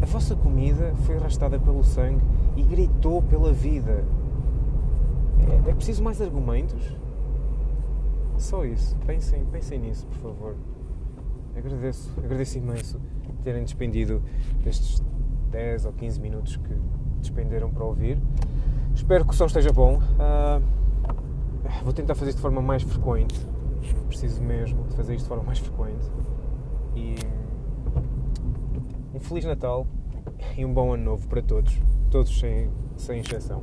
a 0.00 0.06
vossa 0.06 0.34
comida 0.36 0.92
foi 1.04 1.16
arrastada 1.16 1.58
pelo 1.58 1.82
sangue 1.82 2.22
e 2.56 2.62
gritou 2.62 3.22
pela 3.22 3.52
vida 3.52 4.04
é, 5.66 5.70
é 5.70 5.74
preciso 5.74 6.02
mais 6.02 6.20
argumentos? 6.20 6.96
Só 8.38 8.64
isso. 8.64 8.96
Pensem, 9.06 9.44
pensem 9.46 9.78
nisso, 9.78 10.06
por 10.06 10.18
favor. 10.18 10.56
Agradeço, 11.56 12.12
agradeço 12.18 12.58
imenso 12.58 13.00
terem 13.42 13.64
despendido 13.64 14.22
estes 14.66 15.02
10 15.50 15.86
ou 15.86 15.92
15 15.92 16.20
minutos 16.20 16.56
que 16.56 16.74
despenderam 17.20 17.70
para 17.70 17.84
ouvir. 17.84 18.18
Espero 18.94 19.24
que 19.24 19.30
o 19.30 19.34
som 19.34 19.46
esteja 19.46 19.72
bom. 19.72 19.98
Uh, 19.98 20.62
vou 21.84 21.92
tentar 21.92 22.14
fazer 22.14 22.30
isto 22.30 22.38
de 22.38 22.42
forma 22.42 22.60
mais 22.60 22.82
frequente. 22.82 23.38
Preciso 24.08 24.42
mesmo 24.42 24.84
de 24.88 24.96
fazer 24.96 25.14
isto 25.14 25.24
de 25.24 25.28
forma 25.28 25.44
mais 25.44 25.58
frequente. 25.58 26.10
E 26.94 27.14
um 29.14 29.20
Feliz 29.20 29.44
Natal 29.44 29.86
e 30.56 30.64
um 30.64 30.72
bom 30.72 30.92
Ano 30.92 31.04
Novo 31.04 31.26
para 31.28 31.40
todos. 31.40 31.78
Todos 32.10 32.38
sem, 32.38 32.68
sem 32.96 33.20
exceção. 33.20 33.62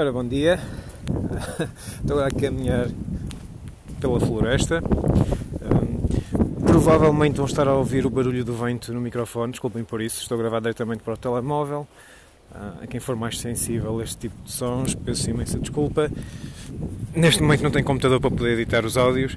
Ora, 0.00 0.10
bom 0.10 0.26
dia. 0.26 0.58
Estou 2.00 2.24
a 2.24 2.30
caminhar 2.30 2.88
pela 4.00 4.18
floresta. 4.18 4.82
Um, 5.60 6.62
provavelmente 6.64 7.36
vão 7.36 7.44
estar 7.44 7.68
a 7.68 7.74
ouvir 7.74 8.06
o 8.06 8.10
barulho 8.10 8.42
do 8.42 8.54
vento 8.54 8.94
no 8.94 9.00
microfone, 9.02 9.52
desculpem 9.52 9.84
por 9.84 10.00
isso, 10.00 10.22
estou 10.22 10.38
a 10.38 10.40
gravar 10.40 10.60
diretamente 10.60 11.02
para 11.02 11.12
o 11.12 11.16
telemóvel. 11.18 11.86
Uh, 12.50 12.84
a 12.84 12.86
quem 12.86 12.98
for 12.98 13.14
mais 13.14 13.38
sensível 13.38 14.00
a 14.00 14.02
este 14.02 14.16
tipo 14.16 14.42
de 14.42 14.50
sons, 14.50 14.94
peço 14.94 15.28
imensa 15.28 15.58
desculpa. 15.58 16.10
Neste 17.14 17.42
momento 17.42 17.62
não 17.62 17.70
tenho 17.70 17.84
computador 17.84 18.22
para 18.22 18.30
poder 18.30 18.52
editar 18.54 18.86
os 18.86 18.96
áudios. 18.96 19.36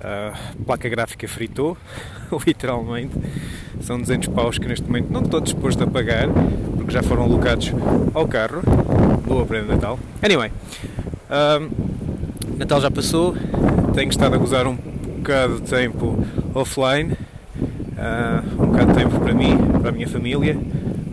A 0.00 0.32
placa 0.64 0.88
gráfica 0.88 1.26
fritou, 1.26 1.76
literalmente. 2.46 3.16
São 3.80 3.98
200 3.98 4.28
paus 4.28 4.58
que 4.60 4.68
neste 4.68 4.86
momento 4.86 5.10
não 5.10 5.22
estou 5.22 5.40
disposto 5.40 5.82
a 5.82 5.88
pagar, 5.88 6.28
porque 6.76 6.92
já 6.92 7.02
foram 7.02 7.24
alocados 7.24 7.72
ao 8.14 8.28
carro. 8.28 8.62
Boa 9.26 9.46
prenda 9.46 9.68
de 9.68 9.72
Natal. 9.72 9.98
Anyway, 10.22 10.52
um, 11.30 12.58
Natal 12.58 12.78
já 12.78 12.90
passou, 12.90 13.34
tenho 13.94 14.10
estado 14.10 14.34
a 14.34 14.38
gozar 14.38 14.66
um 14.66 14.76
bocado 14.76 15.62
de 15.62 15.70
tempo 15.70 16.18
offline, 16.54 17.14
uh, 17.14 18.62
um 18.62 18.66
bocado 18.66 18.92
de 18.92 18.98
tempo 18.98 19.18
para 19.18 19.32
mim, 19.32 19.56
para 19.80 19.88
a 19.88 19.92
minha 19.92 20.06
família, 20.06 20.58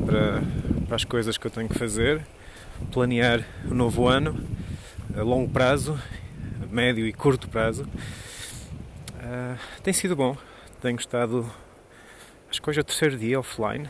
para, 0.06 0.44
para 0.88 0.96
as 0.98 1.06
coisas 1.06 1.38
que 1.38 1.48
eu 1.48 1.52
tenho 1.52 1.70
que 1.70 1.80
fazer, 1.80 2.22
planear 2.92 3.46
o 3.70 3.74
novo 3.74 4.10
ano 4.10 4.38
a 5.18 5.22
longo 5.22 5.50
prazo, 5.50 5.98
a 6.62 6.66
médio 6.74 7.08
e 7.08 7.14
curto 7.14 7.48
prazo. 7.48 7.88
Uh, 9.16 9.58
tem 9.82 9.94
sido 9.94 10.18
bom, 10.18 10.36
tenho 10.82 10.98
estado, 10.98 11.50
acho 12.50 12.62
que 12.62 12.70
hoje 12.70 12.80
é 12.80 12.82
o 12.82 12.86
terceiro 12.86 13.18
dia 13.18 13.40
offline. 13.40 13.90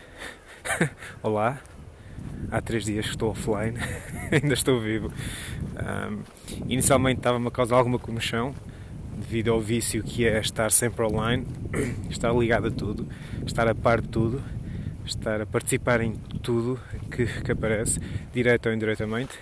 Olá, 1.24 1.60
há 2.52 2.62
três 2.62 2.86
dias 2.86 3.06
que 3.06 3.12
estou 3.12 3.32
offline, 3.32 3.78
ainda 4.32 4.54
estou 4.54 4.80
vivo. 4.80 5.12
Um, 5.82 6.20
inicialmente 6.68 7.20
estava-me 7.20 7.48
a 7.48 7.52
causar 7.52 7.78
alguma 7.78 7.98
comoção 7.98 8.54
devido 9.18 9.52
ao 9.52 9.62
vício 9.62 10.04
que 10.04 10.26
é 10.26 10.40
estar 10.40 10.72
sempre 10.72 11.06
online, 11.06 11.46
estar 12.10 12.34
ligado 12.34 12.68
a 12.68 12.72
tudo, 12.72 13.08
estar 13.46 13.68
a 13.68 13.76
par 13.76 14.02
de 14.02 14.08
tudo, 14.10 14.42
estar 15.06 15.42
a 15.42 15.46
participar 15.46 16.02
em 16.02 16.14
tudo 16.42 16.80
que, 17.10 17.26
que 17.26 17.52
aparece, 17.52 18.00
direto 18.34 18.68
ou 18.68 18.74
indiretamente. 18.74 19.38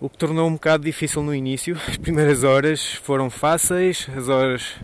O 0.00 0.08
que 0.08 0.18
tornou 0.18 0.46
um 0.46 0.52
bocado 0.52 0.84
difícil 0.84 1.22
no 1.22 1.34
início. 1.34 1.76
As 1.88 1.96
primeiras 1.96 2.44
horas 2.44 2.94
foram 2.94 3.30
fáceis, 3.30 4.06
as 4.14 4.28
horas. 4.28 4.76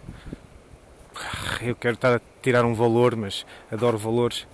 Eu 1.60 1.76
quero 1.76 1.94
estar 1.94 2.16
a 2.16 2.20
tirar 2.40 2.64
um 2.64 2.74
valor, 2.74 3.14
mas 3.14 3.46
adoro 3.70 3.98
valores 3.98 4.46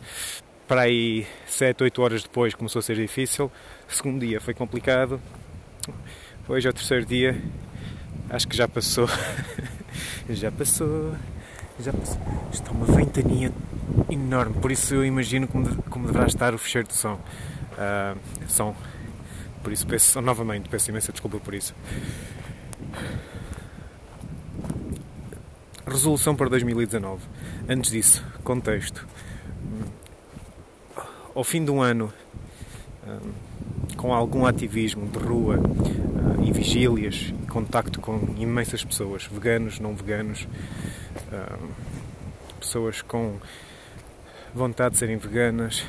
para 0.68 0.82
aí 0.82 1.26
7, 1.46 1.82
8 1.82 2.02
horas 2.02 2.22
depois 2.22 2.54
começou 2.54 2.80
a 2.80 2.82
ser 2.82 2.94
difícil. 2.94 3.50
O 3.88 3.92
segundo 3.92 4.20
dia 4.20 4.38
foi 4.38 4.52
complicado. 4.52 5.18
Hoje 6.46 6.68
é 6.68 6.70
o 6.70 6.74
terceiro 6.74 7.06
dia. 7.06 7.42
Acho 8.28 8.46
que 8.46 8.54
já 8.54 8.68
passou. 8.68 9.08
já 10.28 10.52
passou. 10.52 11.14
Já 11.80 11.90
passou. 11.90 12.20
Está 12.52 12.70
uma 12.70 12.84
ventania 12.84 13.50
enorme, 14.10 14.60
por 14.60 14.70
isso 14.70 14.94
eu 14.94 15.04
imagino 15.04 15.48
como, 15.48 15.82
como 15.84 16.06
deverá 16.06 16.26
estar 16.26 16.52
o 16.52 16.58
fecheiro 16.58 16.86
de 16.86 16.94
som. 16.94 17.14
Uh, 17.14 18.18
som. 18.46 18.76
Por 19.62 19.72
isso 19.72 19.86
peço 19.86 20.20
novamente, 20.20 20.68
peço 20.68 20.90
imensa 20.90 21.12
desculpa 21.12 21.38
por 21.38 21.54
isso. 21.54 21.74
Resolução 25.86 26.36
para 26.36 26.50
2019. 26.50 27.22
Antes 27.68 27.90
disso, 27.90 28.24
contexto 28.44 29.06
ao 31.38 31.44
fim 31.44 31.64
do 31.64 31.80
ano, 31.80 32.12
com 33.96 34.12
algum 34.12 34.44
ativismo 34.44 35.06
de 35.06 35.18
rua 35.20 35.54
ah, 35.56 36.42
e 36.44 36.50
vigílias, 36.50 37.32
contacto 37.48 38.00
com 38.00 38.34
imensas 38.36 38.82
pessoas, 38.82 39.28
veganos, 39.30 39.78
não 39.78 39.94
veganos, 39.94 40.48
pessoas 42.58 43.02
com 43.02 43.36
vontade 44.52 44.94
de 44.94 44.98
serem 44.98 45.16
veganas, 45.16 45.86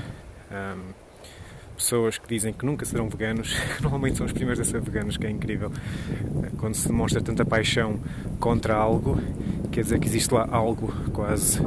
pessoas 1.75 2.20
que 2.20 2.27
dizem 2.27 2.53
que 2.53 2.63
nunca 2.63 2.86
serão 2.86 3.10
veganos, 3.10 3.51
normalmente 3.82 4.18
são 4.18 4.27
os 4.27 4.32
primeiros 4.32 4.60
a 4.60 4.63
ser 4.63 4.79
veganos, 4.82 5.18
que 5.18 5.25
é 5.25 5.32
incrível. 5.32 5.72
Quando 6.60 6.75
se 6.75 6.88
demonstra 6.88 7.24
tanta 7.24 7.44
paixão 7.44 8.00
contra 8.39 8.75
algo, 8.75 9.20
quer 9.72 9.82
dizer 9.82 10.00
que 10.00 10.08
existe 10.08 10.32
lá 10.32 10.48
algo 10.51 10.94
quase 11.12 11.60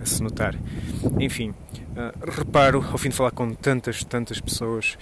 um, 0.00 0.06
se 0.06 0.22
notar. 0.22 0.54
Enfim, 1.18 1.50
uh, 1.50 2.30
reparo, 2.30 2.84
ao 2.90 2.98
fim 2.98 3.08
de 3.08 3.16
falar 3.16 3.30
com 3.30 3.52
tantas, 3.54 4.04
tantas 4.04 4.40
pessoas, 4.40 4.96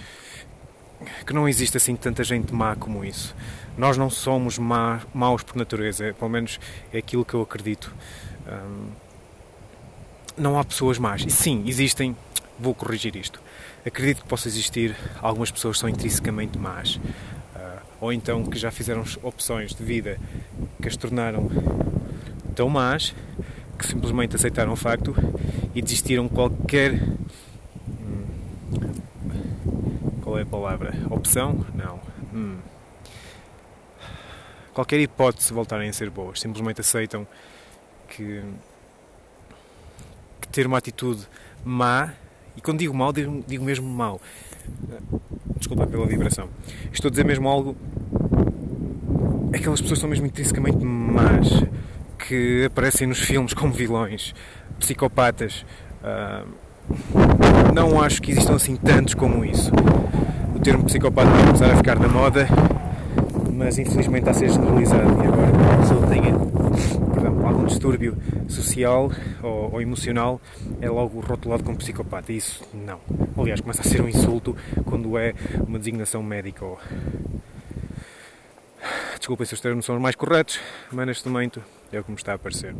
que 1.25 1.33
não 1.33 1.47
existe 1.47 1.77
assim 1.77 1.95
tanta 1.95 2.23
gente 2.23 2.53
má 2.53 2.75
como 2.75 3.03
isso. 3.03 3.35
Nós 3.77 3.97
não 3.97 4.09
somos 4.09 4.57
má, 4.57 5.01
maus 5.13 5.43
por 5.43 5.55
natureza, 5.55 6.13
pelo 6.17 6.29
menos 6.29 6.59
é 6.91 6.97
aquilo 6.97 7.23
que 7.23 7.33
eu 7.33 7.41
acredito. 7.41 7.93
Um, 8.47 8.87
não 10.37 10.59
há 10.59 10.63
pessoas 10.63 10.97
más. 10.97 11.23
E 11.25 11.29
sim, 11.29 11.63
existem, 11.67 12.15
vou 12.59 12.73
corrigir 12.73 13.15
isto. 13.15 13.41
Acredito 13.85 14.21
que 14.21 14.27
possa 14.27 14.47
existir 14.47 14.95
algumas 15.21 15.51
pessoas 15.51 15.77
que 15.77 15.81
são 15.81 15.89
intrinsecamente 15.89 16.57
más. 16.57 16.95
Uh, 16.95 17.81
ou 18.01 18.13
então 18.13 18.43
que 18.45 18.57
já 18.57 18.71
fizeram 18.71 19.03
opções 19.21 19.73
de 19.73 19.83
vida 19.83 20.19
que 20.81 20.87
as 20.87 20.97
tornaram 20.97 21.49
tão 22.55 22.69
más 22.69 23.13
que 23.77 23.85
simplesmente 23.85 24.35
aceitaram 24.35 24.73
o 24.73 24.75
facto 24.75 25.15
e 25.75 25.81
desistiram 25.81 26.27
qualquer. 26.27 26.93
Hum, 28.01 28.25
qual 30.21 30.39
é 30.39 30.41
a 30.41 30.45
palavra? 30.45 30.93
Opção? 31.09 31.65
Não. 31.75 31.99
Hum, 32.33 32.57
qualquer 34.73 34.99
hipótese 34.99 35.53
voltarem 35.53 35.89
a 35.89 35.93
ser 35.93 36.09
boas. 36.09 36.39
Simplesmente 36.39 36.81
aceitam 36.81 37.27
que, 38.09 38.41
que 40.41 40.47
ter 40.47 40.65
uma 40.65 40.79
atitude 40.79 41.27
má, 41.63 42.13
e 42.55 42.61
quando 42.61 42.79
digo 42.79 42.93
mal, 42.93 43.13
digo, 43.13 43.43
digo 43.47 43.63
mesmo 43.63 43.87
mal. 43.87 44.19
Desculpa 45.57 45.85
pela 45.85 46.05
vibração. 46.05 46.49
Estou 46.91 47.09
a 47.09 47.11
dizer 47.11 47.23
mesmo 47.23 47.47
algo. 47.47 47.75
Aquelas 49.53 49.81
pessoas 49.81 49.99
são 49.99 50.09
mesmo 50.09 50.25
intrinsecamente 50.25 50.83
más 50.83 51.47
que 52.17 52.65
aparecem 52.65 53.07
nos 53.07 53.19
filmes 53.19 53.53
como 53.53 53.71
vilões, 53.71 54.33
psicopatas. 54.79 55.65
Uh, 56.01 56.67
não 57.73 58.01
acho 58.01 58.21
que 58.21 58.31
existam 58.31 58.55
assim 58.55 58.75
tantos 58.75 59.13
como 59.13 59.43
isso. 59.43 59.71
O 60.55 60.59
termo 60.59 60.85
psicopata 60.85 61.29
vai 61.29 61.45
começar 61.45 61.71
a 61.71 61.75
ficar 61.75 61.99
na 61.99 62.07
moda, 62.07 62.47
mas 63.53 63.77
infelizmente 63.77 64.19
está 64.19 64.31
a 64.31 64.33
ser 64.33 64.49
generalizado 64.49 65.23
e 65.23 65.27
agora 65.27 65.73
a 65.73 65.77
pessoa 65.77 66.07
tenha 66.07 66.33
perdão, 67.13 67.47
algum 67.47 67.65
distúrbio 67.65 68.17
social 68.47 69.11
ou, 69.43 69.73
ou, 69.73 69.81
emocional 69.81 70.41
é 70.81 70.89
logo 70.89 71.19
rotulado 71.19 71.63
como 71.63 71.77
psicopata. 71.77 72.31
Isso 72.31 72.63
não. 72.73 72.99
Aliás, 73.37 73.61
começa 73.61 73.81
a 73.81 73.85
ser 73.85 74.01
um 74.01 74.07
insulto 74.07 74.55
quando 74.85 75.17
é 75.17 75.33
uma 75.67 75.77
designação 75.77 76.23
médica 76.23 76.65
ou 76.65 76.79
Desculpem 79.17 79.45
se 79.45 79.53
os 79.53 79.59
termos 79.59 79.85
são 79.85 79.99
mais 79.99 80.15
corretos, 80.15 80.59
mas 80.91 81.05
neste 81.05 81.27
momento 81.27 81.61
é 81.95 81.99
o 81.99 82.03
que 82.03 82.11
me 82.11 82.17
está 82.17 82.33
a 82.33 82.39
parecer. 82.39 82.75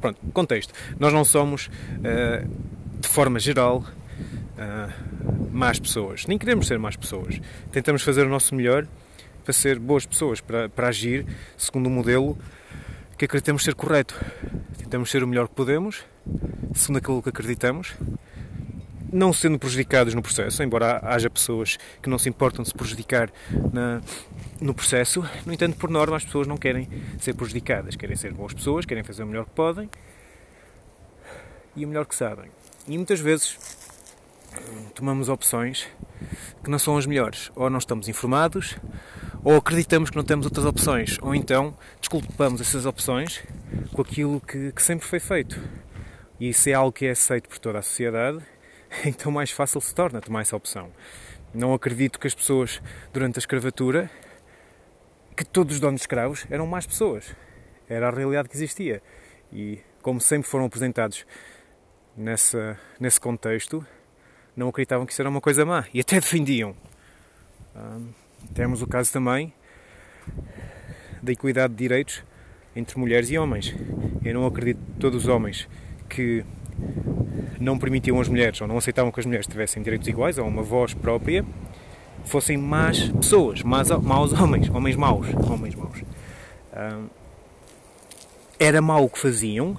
Pronto, 0.00 0.18
contexto. 0.32 0.74
Nós 0.98 1.12
não 1.12 1.24
somos, 1.24 1.68
uh, 1.68 2.48
de 3.00 3.08
forma 3.08 3.38
geral, 3.38 3.84
uh, 4.58 5.52
más 5.52 5.78
pessoas. 5.78 6.26
Nem 6.26 6.38
queremos 6.38 6.66
ser 6.66 6.78
más 6.78 6.96
pessoas. 6.96 7.40
Tentamos 7.70 8.02
fazer 8.02 8.26
o 8.26 8.28
nosso 8.28 8.54
melhor 8.54 8.86
para 9.44 9.52
ser 9.52 9.78
boas 9.78 10.04
pessoas, 10.06 10.40
para, 10.40 10.68
para 10.68 10.88
agir 10.88 11.26
segundo 11.56 11.88
um 11.88 11.92
modelo 11.92 12.36
que 13.16 13.24
acreditamos 13.24 13.62
ser 13.62 13.74
correto. 13.74 14.14
Tentamos 14.78 15.10
ser 15.10 15.22
o 15.22 15.26
melhor 15.26 15.48
que 15.48 15.54
podemos, 15.54 16.04
segundo 16.74 16.98
aquilo 16.98 17.22
que 17.22 17.28
acreditamos, 17.28 17.94
não 19.14 19.32
sendo 19.32 19.60
prejudicados 19.60 20.12
no 20.12 20.20
processo, 20.20 20.60
embora 20.60 21.00
haja 21.04 21.30
pessoas 21.30 21.78
que 22.02 22.10
não 22.10 22.18
se 22.18 22.28
importam 22.28 22.64
de 22.64 22.68
se 22.68 22.74
prejudicar 22.74 23.30
na, 23.72 24.02
no 24.60 24.74
processo. 24.74 25.24
No 25.46 25.52
entanto, 25.52 25.76
por 25.76 25.88
norma, 25.88 26.16
as 26.16 26.24
pessoas 26.24 26.48
não 26.48 26.56
querem 26.56 26.88
ser 27.20 27.32
prejudicadas, 27.34 27.94
querem 27.94 28.16
ser 28.16 28.32
boas 28.32 28.52
pessoas, 28.52 28.84
querem 28.84 29.04
fazer 29.04 29.22
o 29.22 29.26
melhor 29.26 29.44
que 29.44 29.52
podem 29.52 29.88
e 31.76 31.84
o 31.84 31.88
melhor 31.88 32.06
que 32.06 32.14
sabem. 32.14 32.50
E 32.88 32.96
muitas 32.96 33.20
vezes 33.20 33.56
tomamos 34.96 35.28
opções 35.28 35.86
que 36.64 36.68
não 36.68 36.78
são 36.78 36.98
as 36.98 37.06
melhores. 37.06 37.52
Ou 37.54 37.70
não 37.70 37.78
estamos 37.78 38.08
informados, 38.08 38.76
ou 39.44 39.56
acreditamos 39.56 40.10
que 40.10 40.16
não 40.16 40.24
temos 40.24 40.44
outras 40.44 40.66
opções, 40.66 41.18
ou 41.22 41.36
então 41.36 41.72
desculpamos 42.00 42.60
essas 42.60 42.84
opções 42.84 43.44
com 43.92 44.02
aquilo 44.02 44.40
que, 44.40 44.72
que 44.72 44.82
sempre 44.82 45.06
foi 45.06 45.20
feito. 45.20 45.60
E 46.40 46.48
isso 46.48 46.68
é 46.68 46.72
algo 46.72 46.90
que 46.90 47.06
é 47.06 47.10
aceito 47.10 47.48
por 47.48 47.58
toda 47.58 47.78
a 47.78 47.82
sociedade 47.82 48.44
então 49.04 49.32
mais 49.32 49.50
fácil 49.50 49.80
se 49.80 49.94
torna 49.94 50.20
tomar 50.20 50.42
essa 50.42 50.56
opção. 50.56 50.90
Não 51.52 51.72
acredito 51.72 52.18
que 52.18 52.26
as 52.26 52.34
pessoas, 52.34 52.82
durante 53.12 53.38
a 53.38 53.40
escravatura, 53.40 54.10
que 55.36 55.44
todos 55.44 55.74
os 55.74 55.80
donos 55.80 56.00
de 56.00 56.02
escravos 56.02 56.46
eram 56.50 56.66
más 56.66 56.86
pessoas. 56.86 57.34
Era 57.88 58.08
a 58.08 58.10
realidade 58.10 58.48
que 58.48 58.56
existia. 58.56 59.02
E, 59.52 59.80
como 60.02 60.20
sempre 60.20 60.48
foram 60.48 60.64
apresentados 60.64 61.24
nessa, 62.16 62.78
nesse 62.98 63.20
contexto, 63.20 63.86
não 64.56 64.68
acreditavam 64.68 65.06
que 65.06 65.12
isso 65.12 65.22
era 65.22 65.28
uma 65.28 65.40
coisa 65.40 65.64
má. 65.64 65.84
E 65.92 66.00
até 66.00 66.16
defendiam. 66.16 66.74
temos 68.54 68.82
o 68.82 68.86
caso 68.86 69.12
também 69.12 69.52
da 71.22 71.32
equidade 71.32 71.72
de 71.72 71.78
direitos 71.78 72.24
entre 72.74 72.98
mulheres 72.98 73.30
e 73.30 73.38
homens. 73.38 73.74
Eu 74.24 74.34
não 74.34 74.46
acredito 74.46 74.78
que 74.78 75.00
todos 75.00 75.24
os 75.24 75.28
homens 75.28 75.68
que 76.08 76.44
não 77.64 77.78
permitiam 77.78 78.20
as 78.20 78.28
mulheres 78.28 78.60
ou 78.60 78.68
não 78.68 78.78
aceitavam 78.78 79.10
que 79.10 79.18
as 79.18 79.26
mulheres 79.26 79.46
tivessem 79.46 79.82
direitos 79.82 80.06
iguais 80.06 80.38
ou 80.38 80.46
uma 80.46 80.62
voz 80.62 80.94
própria, 80.94 81.44
fossem 82.24 82.56
más 82.56 83.08
pessoas, 83.08 83.62
más, 83.62 83.90
maus 83.90 84.32
homens, 84.38 84.68
homens 84.68 84.96
maus. 84.96 85.26
Homens 85.48 85.74
maus. 85.74 86.02
era 88.58 88.80
mau 88.80 89.04
o 89.04 89.08
que 89.08 89.18
faziam, 89.18 89.76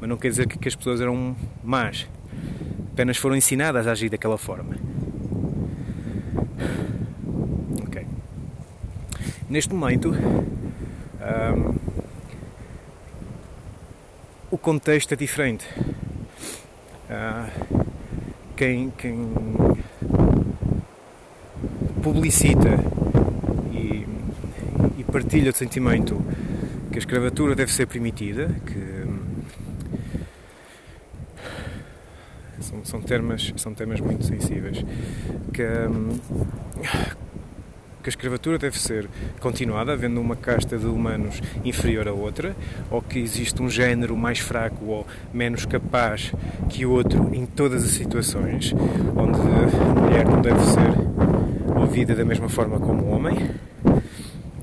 mas 0.00 0.08
não 0.08 0.16
quer 0.16 0.28
dizer 0.28 0.46
que, 0.46 0.58
que 0.58 0.68
as 0.68 0.74
pessoas 0.74 1.00
eram 1.00 1.36
más. 1.62 2.08
Apenas 2.92 3.16
foram 3.16 3.36
ensinadas 3.36 3.86
a 3.86 3.92
agir 3.92 4.08
daquela 4.08 4.36
forma. 4.36 4.76
Ok. 7.86 8.06
Neste 9.48 9.72
momento, 9.72 10.10
um, 10.10 11.74
o 14.50 14.58
contexto 14.58 15.12
é 15.12 15.16
diferente. 15.16 15.66
Uh, 17.10 17.96
quem, 18.56 18.90
quem 18.90 19.32
publicita 22.04 22.78
e, 23.72 24.06
e, 24.96 25.04
partilha 25.10 25.50
o 25.50 25.54
sentimento 25.54 26.24
que 26.92 26.96
a 26.96 27.00
escravatura 27.00 27.56
deve 27.56 27.72
ser 27.72 27.86
permitida, 27.86 28.54
que 28.64 29.06
são, 32.60 32.84
são, 32.84 33.02
termos, 33.02 33.54
são 33.56 33.74
temas 33.74 33.98
muito 33.98 34.24
sensíveis, 34.24 34.84
que, 35.52 35.64
que 38.02 38.08
a 38.08 38.10
escravatura 38.10 38.58
deve 38.58 38.78
ser 38.78 39.08
continuada, 39.40 39.92
havendo 39.92 40.20
uma 40.20 40.36
casta 40.36 40.78
de 40.78 40.86
humanos 40.86 41.40
inferior 41.64 42.08
a 42.08 42.12
outra, 42.12 42.56
ou 42.90 43.00
que 43.02 43.18
existe 43.18 43.62
um 43.62 43.68
género 43.68 44.16
mais 44.16 44.38
fraco 44.38 44.84
ou 44.84 45.06
menos 45.32 45.64
capaz 45.64 46.32
que 46.68 46.86
o 46.86 46.90
outro 46.90 47.34
em 47.34 47.46
todas 47.46 47.84
as 47.84 47.90
situações, 47.90 48.74
onde 49.16 49.38
a 49.38 50.00
mulher 50.00 50.24
não 50.26 50.40
deve 50.40 50.60
ser 50.60 51.78
ouvida 51.78 52.14
da 52.14 52.24
mesma 52.24 52.48
forma 52.48 52.78
como 52.78 53.04
o 53.04 53.10
homem. 53.10 53.36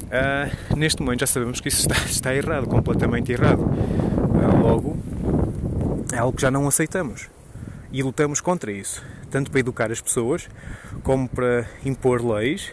Uh, 0.08 0.76
neste 0.78 1.02
momento 1.02 1.20
já 1.20 1.28
sabemos 1.28 1.60
que 1.60 1.68
isso 1.68 1.82
está, 1.82 1.96
está 2.06 2.36
errado, 2.36 2.68
completamente 2.68 3.32
errado. 3.32 3.62
Uh, 3.62 4.62
logo, 4.62 4.98
é 6.14 6.18
algo 6.18 6.36
que 6.36 6.42
já 6.42 6.50
não 6.50 6.68
aceitamos 6.68 7.30
e 7.92 8.02
lutamos 8.02 8.42
contra 8.42 8.72
isso, 8.72 9.04
tanto 9.30 9.52
para 9.52 9.60
educar 9.60 9.92
as 9.92 10.02
pessoas 10.02 10.50
como 11.04 11.28
para 11.28 11.66
impor 11.86 12.24
leis 12.26 12.72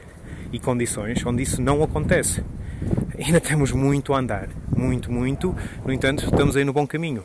e 0.53 0.59
condições 0.59 1.25
onde 1.25 1.43
isso 1.43 1.61
não 1.61 1.83
acontece. 1.83 2.45
Ainda 3.19 3.41
temos 3.41 3.73
muito 3.73 4.13
a 4.13 4.19
andar, 4.19 4.49
muito, 4.77 5.11
muito. 5.11 5.55
No 5.85 5.93
entanto, 5.93 6.25
estamos 6.25 6.57
aí 6.57 6.65
no 6.65 6.73
bom 6.73 6.87
caminho. 6.87 7.25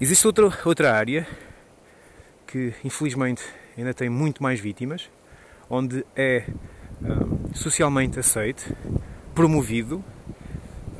Existe 0.00 0.26
outra, 0.26 0.52
outra 0.64 0.92
área 0.92 1.26
que, 2.46 2.72
infelizmente, 2.84 3.42
ainda 3.76 3.92
tem 3.92 4.08
muito 4.08 4.42
mais 4.42 4.58
vítimas, 4.58 5.10
onde 5.68 6.04
é 6.16 6.44
um, 7.02 7.52
socialmente 7.54 8.18
aceito, 8.18 8.74
promovido, 9.34 10.02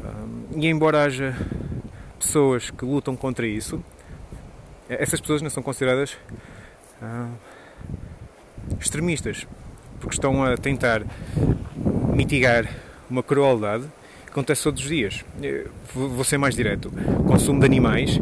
um, 0.04 0.60
e 0.60 0.66
embora 0.66 1.04
haja 1.04 1.34
pessoas 2.18 2.70
que 2.70 2.84
lutam 2.84 3.16
contra 3.16 3.46
isso, 3.46 3.82
essas 4.88 5.20
pessoas 5.20 5.42
não 5.42 5.50
são 5.50 5.62
consideradas 5.62 6.16
uh, 7.02 7.32
extremistas 8.80 9.46
porque 10.00 10.14
estão 10.14 10.44
a 10.44 10.56
tentar 10.56 11.02
mitigar 12.14 12.68
uma 13.10 13.22
crueldade 13.22 13.84
que 14.24 14.30
acontece 14.30 14.62
todos 14.62 14.82
os 14.82 14.88
dias. 14.88 15.24
Vou 15.94 16.24
ser 16.24 16.38
mais 16.38 16.54
direto: 16.54 16.92
consumo 17.26 17.60
de 17.60 17.66
animais 17.66 18.20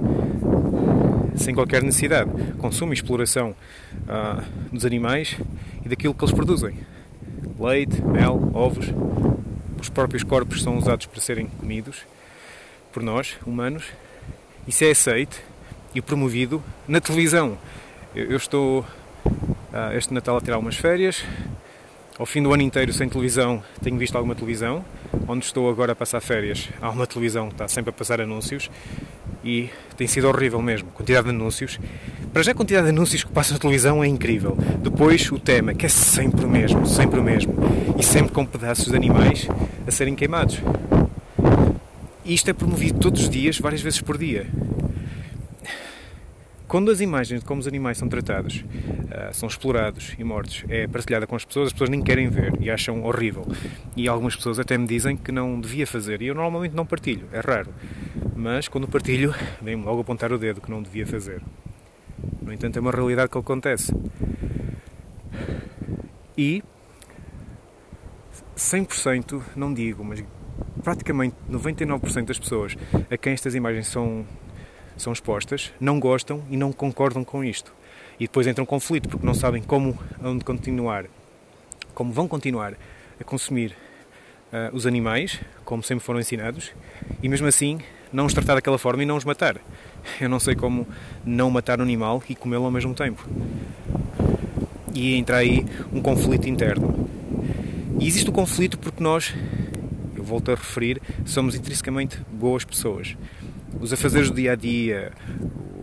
sem 1.36 1.54
qualquer 1.54 1.82
necessidade, 1.82 2.30
consumo 2.58 2.92
e 2.92 2.94
exploração 2.94 3.54
uh, 4.02 4.42
dos 4.72 4.84
animais 4.84 5.36
e 5.84 5.88
daquilo 5.88 6.14
que 6.14 6.24
eles 6.24 6.34
produzem: 6.34 6.78
leite, 7.58 8.00
mel, 8.02 8.50
ovos. 8.54 8.86
Os 9.80 9.90
próprios 9.90 10.24
corpos 10.24 10.62
são 10.62 10.78
usados 10.78 11.06
para 11.06 11.20
serem 11.20 11.46
comidos 11.46 12.04
por 12.92 13.02
nós, 13.02 13.36
humanos. 13.46 13.84
Isso 14.66 14.84
é 14.84 14.90
aceito 14.90 15.40
e 15.94 16.00
promovido 16.00 16.62
na 16.88 17.00
televisão. 17.00 17.58
Eu, 18.14 18.30
eu 18.30 18.36
estou 18.36 18.80
uh, 18.80 19.96
este 19.96 20.12
Natal 20.12 20.36
a 20.38 20.40
tirar 20.40 20.58
umas 20.58 20.76
férias. 20.76 21.24
Ao 22.18 22.24
fim 22.24 22.42
do 22.42 22.50
ano 22.50 22.62
inteiro 22.62 22.94
sem 22.94 23.06
televisão, 23.10 23.62
tenho 23.82 23.98
visto 23.98 24.16
alguma 24.16 24.34
televisão. 24.34 24.82
Onde 25.28 25.44
estou 25.44 25.68
agora 25.68 25.92
a 25.92 25.94
passar 25.94 26.20
férias, 26.20 26.70
há 26.80 26.88
uma 26.88 27.06
televisão 27.06 27.48
que 27.48 27.54
está 27.54 27.68
sempre 27.68 27.90
a 27.90 27.92
passar 27.92 28.22
anúncios 28.22 28.70
e 29.44 29.68
tem 29.98 30.06
sido 30.06 30.26
horrível 30.26 30.62
mesmo. 30.62 30.88
Quantidade 30.92 31.24
de 31.24 31.34
anúncios. 31.34 31.78
Para 32.32 32.42
já 32.42 32.52
a 32.52 32.54
quantidade 32.54 32.86
de 32.86 32.90
anúncios 32.90 33.22
que 33.22 33.30
passam 33.30 33.52
na 33.52 33.58
televisão 33.58 34.02
é 34.02 34.06
incrível. 34.06 34.56
Depois 34.80 35.30
o 35.30 35.38
tema, 35.38 35.74
que 35.74 35.84
é 35.84 35.90
sempre 35.90 36.46
o 36.46 36.48
mesmo, 36.48 36.86
sempre 36.86 37.20
o 37.20 37.22
mesmo. 37.22 37.54
E 37.98 38.02
sempre 38.02 38.32
com 38.32 38.46
pedaços 38.46 38.86
de 38.86 38.96
animais 38.96 39.46
a 39.86 39.90
serem 39.90 40.14
queimados. 40.14 40.58
E 42.24 42.32
isto 42.32 42.48
é 42.48 42.54
promovido 42.54 42.98
todos 42.98 43.24
os 43.24 43.28
dias, 43.28 43.58
várias 43.58 43.82
vezes 43.82 44.00
por 44.00 44.16
dia. 44.16 44.46
Quando 46.68 46.90
as 46.90 47.00
imagens 47.00 47.40
de 47.40 47.46
como 47.46 47.60
os 47.60 47.68
animais 47.68 47.96
são 47.96 48.08
tratados, 48.08 48.64
uh, 48.64 49.32
são 49.32 49.48
explorados 49.48 50.16
e 50.18 50.24
mortos, 50.24 50.64
é 50.68 50.88
partilhada 50.88 51.24
com 51.24 51.36
as 51.36 51.44
pessoas, 51.44 51.68
as 51.68 51.72
pessoas 51.72 51.90
nem 51.90 52.02
querem 52.02 52.28
ver 52.28 52.60
e 52.60 52.68
acham 52.68 53.04
horrível. 53.04 53.46
E 53.96 54.08
algumas 54.08 54.34
pessoas 54.34 54.58
até 54.58 54.76
me 54.76 54.86
dizem 54.86 55.16
que 55.16 55.30
não 55.30 55.60
devia 55.60 55.86
fazer. 55.86 56.22
E 56.22 56.26
eu 56.26 56.34
normalmente 56.34 56.74
não 56.74 56.84
partilho, 56.84 57.28
é 57.32 57.38
raro. 57.38 57.72
Mas 58.34 58.66
quando 58.66 58.88
partilho, 58.88 59.32
vem-me 59.62 59.84
logo 59.84 60.00
apontar 60.00 60.32
o 60.32 60.38
dedo 60.38 60.60
que 60.60 60.70
não 60.70 60.82
devia 60.82 61.06
fazer. 61.06 61.40
No 62.42 62.52
entanto, 62.52 62.76
é 62.78 62.80
uma 62.80 62.90
realidade 62.90 63.30
que 63.30 63.38
acontece. 63.38 63.92
E 66.36 66.64
100%, 68.56 69.40
não 69.54 69.72
digo, 69.72 70.04
mas 70.04 70.24
praticamente 70.82 71.36
99% 71.48 72.24
das 72.24 72.38
pessoas 72.38 72.76
a 73.10 73.16
quem 73.16 73.32
estas 73.32 73.54
imagens 73.54 73.86
são 73.86 74.26
são 74.96 75.12
expostas, 75.12 75.72
não 75.78 76.00
gostam 76.00 76.42
e 76.50 76.56
não 76.56 76.72
concordam 76.72 77.24
com 77.24 77.44
isto. 77.44 77.72
E 78.18 78.24
depois 78.24 78.46
entra 78.46 78.62
um 78.62 78.66
conflito 78.66 79.08
porque 79.08 79.26
não 79.26 79.34
sabem 79.34 79.62
como 79.62 79.98
onde 80.22 80.44
continuar, 80.44 81.04
como 81.94 82.12
vão 82.12 82.26
continuar 82.26 82.74
a 83.20 83.24
consumir 83.24 83.76
uh, 84.52 84.74
os 84.74 84.86
animais, 84.86 85.40
como 85.64 85.82
sempre 85.82 86.04
foram 86.04 86.20
ensinados, 86.20 86.72
e 87.22 87.28
mesmo 87.28 87.46
assim 87.46 87.78
não 88.12 88.26
os 88.26 88.32
tratar 88.32 88.54
daquela 88.54 88.78
forma 88.78 89.02
e 89.02 89.06
não 89.06 89.16
os 89.16 89.24
matar. 89.24 89.60
Eu 90.20 90.28
não 90.28 90.40
sei 90.40 90.54
como 90.54 90.86
não 91.24 91.50
matar 91.50 91.80
um 91.80 91.82
animal 91.82 92.22
e 92.28 92.34
comê-lo 92.34 92.64
ao 92.64 92.70
mesmo 92.70 92.94
tempo. 92.94 93.26
E 94.94 95.14
entra 95.14 95.38
aí 95.38 95.66
um 95.92 96.00
conflito 96.00 96.48
interno. 96.48 97.08
E 98.00 98.06
existe 98.06 98.30
o 98.30 98.32
conflito 98.32 98.78
porque 98.78 99.02
nós, 99.02 99.34
eu 100.14 100.22
volto 100.22 100.50
a 100.50 100.54
referir, 100.54 101.02
somos 101.26 101.54
intrinsecamente 101.54 102.18
boas 102.30 102.64
pessoas 102.64 103.16
os 103.80 103.92
afazeres 103.92 104.30
do 104.30 104.36
dia 104.36 104.52
a 104.52 104.54
dia, 104.54 105.12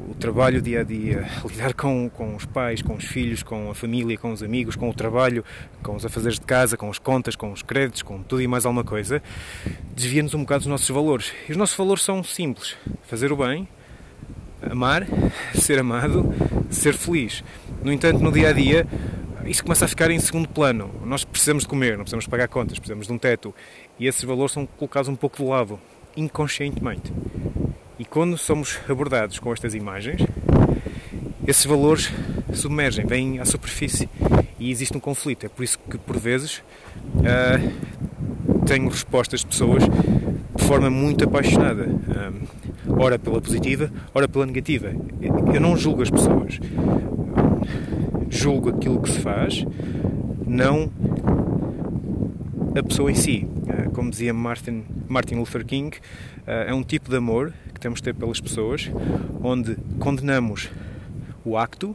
o 0.10 0.16
trabalho 0.16 0.62
dia 0.62 0.82
a 0.82 0.84
dia, 0.84 1.28
lidar 1.50 1.74
com, 1.74 2.10
com 2.10 2.36
os 2.36 2.46
pais, 2.46 2.82
com 2.82 2.96
os 2.96 3.06
filhos, 3.06 3.44
com 3.44 3.70
a 3.70 3.76
família, 3.76 4.18
com 4.18 4.32
os 4.32 4.44
amigos, 4.44 4.76
com 4.76 4.90
o 4.90 4.94
trabalho, 4.94 5.44
com 5.82 5.96
os 5.96 6.06
afazeres 6.06 6.40
de 6.40 6.46
casa, 6.46 6.78
com 6.78 6.90
as 6.90 7.00
contas, 7.00 7.36
com 7.36 7.52
os 7.52 7.62
créditos, 7.62 8.02
com 8.02 8.22
tudo 8.22 8.42
e 8.42 8.48
mais 8.48 8.66
alguma 8.66 8.84
coisa, 8.84 9.22
desvia-nos 9.96 10.34
um 10.34 10.40
bocado 10.40 10.60
dos 10.62 10.68
nossos 10.68 10.90
valores. 10.90 11.34
E 11.48 11.52
os 11.52 11.58
nossos 11.58 11.76
valores 11.76 12.04
são 12.04 12.24
simples: 12.24 12.76
fazer 13.04 13.32
o 13.32 13.38
bem, 13.38 13.68
amar, 14.62 15.06
ser 15.54 15.80
amado, 15.80 16.34
ser 16.70 16.94
feliz. 16.94 17.44
No 17.84 17.92
entanto, 17.92 18.20
no 18.20 18.32
dia 18.32 18.50
a 18.50 18.54
dia, 18.54 18.88
isso 19.46 19.64
começa 19.64 19.86
a 19.86 19.88
ficar 19.88 20.10
em 20.10 20.20
segundo 20.20 20.48
plano. 20.48 20.90
Nós 21.04 21.26
precisamos 21.26 21.64
de 21.64 21.70
comer, 21.70 21.92
não 21.98 22.04
precisamos 22.04 22.28
pagar 22.28 22.48
contas, 22.48 22.80
precisamos 22.80 23.08
de 23.08 23.14
um 23.14 23.18
teto. 23.18 23.54
E 24.00 24.08
esses 24.08 24.24
valores 24.24 24.54
são 24.54 24.66
colocados 24.66 25.10
um 25.10 25.16
pouco 25.16 25.38
de 25.38 25.44
lado, 25.44 25.80
inconscientemente. 26.16 27.12
E 28.00 28.06
quando 28.06 28.38
somos 28.38 28.80
abordados 28.90 29.40
com 29.40 29.54
estas 29.54 29.76
imagens, 29.76 30.22
esses 31.46 31.66
valores 31.66 32.12
submergem, 32.54 33.06
vêm 33.06 33.40
à 33.40 33.46
superfície 33.46 34.10
e 34.60 34.72
existe 34.72 34.96
um 34.96 35.00
conflito. 35.00 35.46
É 35.46 35.50
por 35.50 35.64
isso 35.64 35.78
que, 35.90 35.98
por 35.98 36.18
vezes, 36.18 36.64
uh, 37.18 38.66
tenho 38.66 38.88
respostas 38.90 39.42
de 39.42 39.48
pessoas 39.48 39.84
de 39.84 40.64
forma 40.64 40.90
muito 40.90 41.24
apaixonada, 41.24 41.86
um, 41.86 43.02
ora 43.02 43.20
pela 43.20 43.42
positiva, 43.42 43.92
ora 44.14 44.28
pela 44.28 44.46
negativa. 44.46 44.94
Eu 45.54 45.60
não 45.60 45.76
julgo 45.76 46.02
as 46.02 46.10
pessoas, 46.10 46.60
julgo 48.30 48.70
aquilo 48.70 49.02
que 49.02 49.12
se 49.12 49.20
faz, 49.20 49.66
não 50.48 50.90
a 52.76 52.84
pessoa 52.84 53.12
em 53.12 53.16
si. 53.16 53.48
Uh, 53.64 53.92
como 53.92 54.10
dizia 54.10 54.34
Martin, 54.34 54.84
Martin 55.08 55.36
Luther 55.36 55.66
King, 55.66 55.96
uh, 55.98 56.52
é 56.68 56.74
um 56.74 56.84
tipo 56.84 57.10
de 57.10 57.18
amor 57.18 57.54
temos 57.84 58.00
de 58.00 58.04
ter 58.04 58.16
pelas 58.16 58.40
pessoas, 58.40 58.90
onde 59.44 59.76
condenamos 60.00 60.70
o 61.44 61.58
acto, 61.58 61.94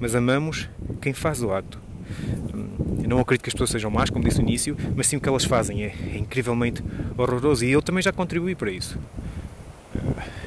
mas 0.00 0.14
amamos 0.14 0.66
quem 0.98 1.12
faz 1.12 1.42
o 1.42 1.52
acto. 1.52 1.78
Eu 3.02 3.06
não 3.08 3.20
acredito 3.20 3.42
que 3.42 3.50
as 3.50 3.54
pessoas 3.54 3.68
sejam 3.68 3.90
más, 3.90 4.08
como 4.08 4.24
disse 4.24 4.38
no 4.40 4.48
início, 4.48 4.74
mas 4.96 5.06
sim 5.06 5.16
o 5.16 5.20
que 5.20 5.28
elas 5.28 5.44
fazem 5.44 5.82
é, 5.84 5.94
é 6.14 6.16
incrivelmente 6.16 6.82
horroroso 7.18 7.66
e 7.66 7.70
eu 7.70 7.82
também 7.82 8.02
já 8.02 8.10
contribuí 8.10 8.54
para 8.54 8.70
isso. 8.70 8.98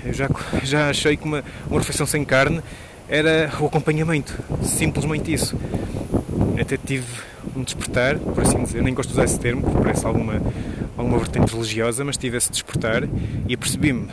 Eu 0.03 0.11
já, 0.11 0.27
já 0.65 0.89
achei 0.89 1.15
que 1.15 1.23
uma, 1.23 1.43
uma 1.69 1.79
refeição 1.79 2.07
sem 2.07 2.25
carne 2.25 2.59
era 3.07 3.53
o 3.59 3.67
acompanhamento, 3.67 4.35
simplesmente 4.63 5.31
isso. 5.31 5.55
Até 6.59 6.77
tive 6.77 7.05
um 7.55 7.61
despertar, 7.61 8.17
por 8.17 8.41
assim 8.41 8.63
dizer, 8.63 8.79
eu 8.79 8.83
nem 8.83 8.93
gosto 8.95 9.09
de 9.09 9.13
usar 9.13 9.25
esse 9.25 9.39
termo, 9.39 9.61
porque 9.61 9.77
parece 9.77 10.03
alguma, 10.03 10.41
alguma 10.97 11.19
vertente 11.19 11.53
religiosa, 11.53 12.03
mas 12.03 12.17
tive 12.17 12.37
esse 12.37 12.49
despertar 12.49 13.03
e 13.47 13.53
apercebi-me 13.53 14.07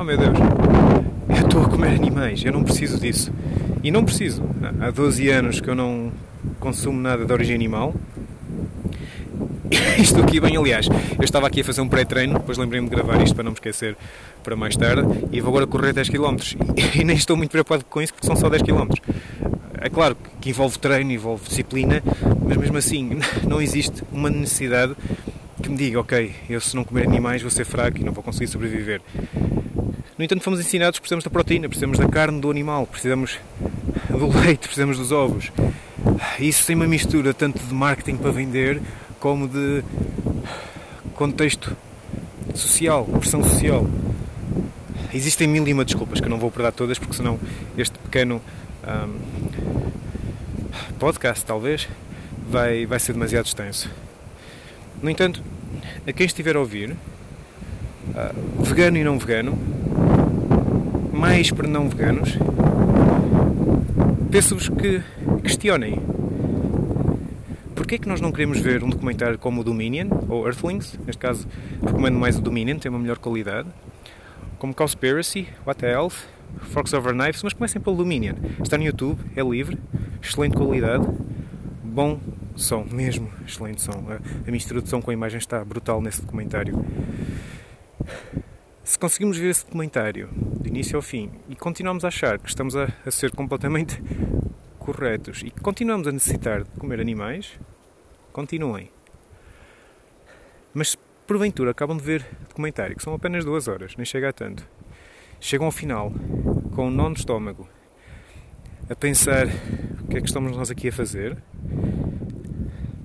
Oh 0.00 0.04
meu 0.04 0.16
Deus, 0.16 0.38
eu 1.28 1.44
estou 1.44 1.64
a 1.64 1.68
comer 1.68 1.88
animais, 1.88 2.44
eu 2.44 2.52
não 2.52 2.62
preciso 2.62 3.00
disso. 3.00 3.32
E 3.82 3.90
não 3.90 4.04
preciso. 4.04 4.44
Há 4.80 4.92
12 4.92 5.28
anos 5.28 5.60
que 5.60 5.68
eu 5.68 5.74
não 5.74 6.12
consumo 6.60 7.00
nada 7.00 7.24
de 7.24 7.32
origem 7.32 7.56
animal. 7.56 7.92
Estou 9.98 10.22
aqui 10.22 10.38
bem, 10.38 10.56
aliás, 10.56 10.86
eu 10.86 11.24
estava 11.24 11.48
aqui 11.48 11.62
a 11.62 11.64
fazer 11.64 11.80
um 11.80 11.88
pré-treino, 11.88 12.34
depois 12.34 12.56
lembrei-me 12.56 12.88
de 12.88 12.94
gravar 12.94 13.20
isto 13.20 13.34
para 13.34 13.42
não 13.42 13.50
me 13.50 13.56
esquecer 13.56 13.96
para 14.44 14.54
mais 14.54 14.76
tarde, 14.76 15.02
e 15.32 15.40
vou 15.40 15.50
agora 15.50 15.66
correr 15.66 15.92
10 15.92 16.08
km. 16.10 16.36
E, 16.94 17.02
nem 17.02 17.16
estou 17.16 17.36
muito 17.36 17.50
preocupado 17.50 17.84
com 17.84 18.00
isso 18.00 18.14
porque 18.14 18.26
são 18.26 18.36
só 18.36 18.48
10 18.48 18.62
km. 18.62 18.86
É 19.80 19.90
claro 19.90 20.16
que 20.40 20.50
envolve 20.50 20.78
treino, 20.78 21.10
envolve 21.10 21.48
disciplina, 21.48 22.04
mas 22.46 22.56
mesmo 22.56 22.78
assim 22.78 23.18
não 23.48 23.60
existe 23.60 24.04
uma 24.12 24.30
necessidade 24.30 24.94
que 25.60 25.68
me 25.68 25.76
diga, 25.76 25.98
ok, 25.98 26.32
eu 26.48 26.60
se 26.60 26.76
não 26.76 26.84
comer 26.84 27.04
animais 27.06 27.42
vou 27.42 27.50
ser 27.50 27.64
fraco 27.64 27.98
e 27.98 28.04
não 28.04 28.12
vou 28.12 28.22
conseguir 28.22 28.46
sobreviver. 28.46 29.00
No 30.18 30.24
entanto, 30.24 30.42
fomos 30.42 30.58
ensinados 30.58 30.98
que 30.98 31.02
precisamos 31.02 31.22
da 31.22 31.30
proteína, 31.30 31.68
precisamos 31.68 31.96
da 31.96 32.08
carne 32.08 32.40
do 32.40 32.50
animal, 32.50 32.84
precisamos 32.88 33.38
do 34.10 34.26
leite, 34.40 34.62
precisamos 34.62 34.98
dos 34.98 35.12
ovos. 35.12 35.52
Isso 36.40 36.66
tem 36.66 36.74
uma 36.74 36.88
mistura 36.88 37.32
tanto 37.32 37.60
de 37.60 37.72
marketing 37.72 38.16
para 38.16 38.32
vender 38.32 38.82
como 39.20 39.46
de 39.46 39.84
contexto 41.14 41.76
social, 42.52 43.04
pressão 43.04 43.44
social. 43.44 43.86
Existem 45.14 45.46
mil 45.46 45.66
e 45.68 45.72
uma 45.72 45.84
desculpas 45.84 46.18
que 46.18 46.26
eu 46.26 46.30
não 46.30 46.38
vou 46.38 46.50
perder 46.50 46.72
todas 46.72 46.98
porque 46.98 47.14
senão 47.14 47.38
este 47.76 47.96
pequeno 48.00 48.42
um, 48.84 49.18
podcast 50.98 51.44
talvez 51.44 51.88
vai, 52.50 52.86
vai 52.86 52.98
ser 52.98 53.12
demasiado 53.12 53.46
extenso. 53.46 53.88
No 55.00 55.08
entanto, 55.08 55.44
a 56.04 56.12
quem 56.12 56.26
estiver 56.26 56.56
a 56.56 56.58
ouvir, 56.58 56.90
uh, 56.90 58.64
vegano 58.64 58.96
e 58.96 59.04
não 59.04 59.16
vegano, 59.16 59.77
mais 61.12 61.50
para 61.50 61.66
não 61.68 61.88
veganos, 61.88 62.38
peço-vos 64.30 64.68
que 64.68 65.02
questionem 65.42 66.00
porquê 67.88 67.94
é 67.94 67.98
que 67.98 68.08
nós 68.08 68.20
não 68.20 68.30
queremos 68.30 68.60
ver 68.60 68.84
um 68.84 68.90
documentário 68.90 69.38
como 69.38 69.62
o 69.62 69.64
Dominion, 69.64 70.08
ou 70.28 70.46
Earthlings, 70.46 70.98
neste 71.06 71.18
caso 71.18 71.48
recomendo 71.82 72.18
mais 72.18 72.36
o 72.36 72.42
Dominion, 72.42 72.76
tem 72.76 72.90
uma 72.90 72.98
melhor 72.98 73.16
qualidade, 73.16 73.66
como 74.58 74.74
Conspiracy, 74.74 75.48
What 75.66 75.80
the 75.80 75.90
Health, 75.90 76.12
Forks 76.70 76.92
Over 76.92 77.14
Knives, 77.14 77.42
mas 77.42 77.54
comecem 77.54 77.80
pelo 77.80 77.96
Dominion. 77.96 78.34
Está 78.62 78.76
no 78.76 78.84
YouTube, 78.84 79.18
é 79.34 79.42
livre, 79.42 79.78
excelente 80.22 80.54
qualidade, 80.54 81.06
bom 81.82 82.20
som, 82.56 82.84
mesmo 82.90 83.30
excelente 83.46 83.80
som. 83.80 84.04
A, 84.08 84.48
a 84.48 84.50
mistura 84.50 84.82
de 84.82 84.88
som 84.90 85.00
com 85.00 85.10
a 85.10 85.14
imagem 85.14 85.38
está 85.38 85.64
brutal 85.64 86.02
nesse 86.02 86.20
documentário. 86.20 86.84
Se 88.84 88.98
conseguimos 88.98 89.38
ver 89.38 89.48
esse 89.48 89.64
documentário 89.64 90.28
de 90.68 90.74
início 90.74 90.96
ao 90.96 91.02
fim 91.02 91.30
e 91.48 91.56
continuamos 91.56 92.04
a 92.04 92.08
achar 92.08 92.38
que 92.38 92.48
estamos 92.48 92.76
a, 92.76 92.92
a 93.06 93.10
ser 93.10 93.30
completamente 93.34 94.00
corretos 94.78 95.40
e 95.42 95.50
que 95.50 95.60
continuamos 95.60 96.06
a 96.06 96.12
necessitar 96.12 96.62
de 96.62 96.70
comer 96.78 97.00
animais, 97.00 97.58
continuem. 98.32 98.90
Mas 100.74 100.94
porventura 101.26 101.70
acabam 101.70 101.96
de 101.96 102.04
ver 102.04 102.26
documentário, 102.48 102.94
que 102.94 103.02
são 103.02 103.14
apenas 103.14 103.44
duas 103.44 103.66
horas, 103.66 103.96
nem 103.96 104.04
chega 104.04 104.28
a 104.28 104.32
tanto. 104.32 104.68
Chegam 105.40 105.66
ao 105.66 105.72
final 105.72 106.12
com 106.74 106.88
um 106.88 106.90
nó 106.90 107.08
no 107.08 107.16
estômago, 107.16 107.66
a 108.90 108.94
pensar 108.94 109.46
o 110.02 110.08
que 110.08 110.18
é 110.18 110.20
que 110.20 110.26
estamos 110.26 110.54
nós 110.54 110.70
aqui 110.70 110.88
a 110.88 110.92
fazer. 110.92 111.42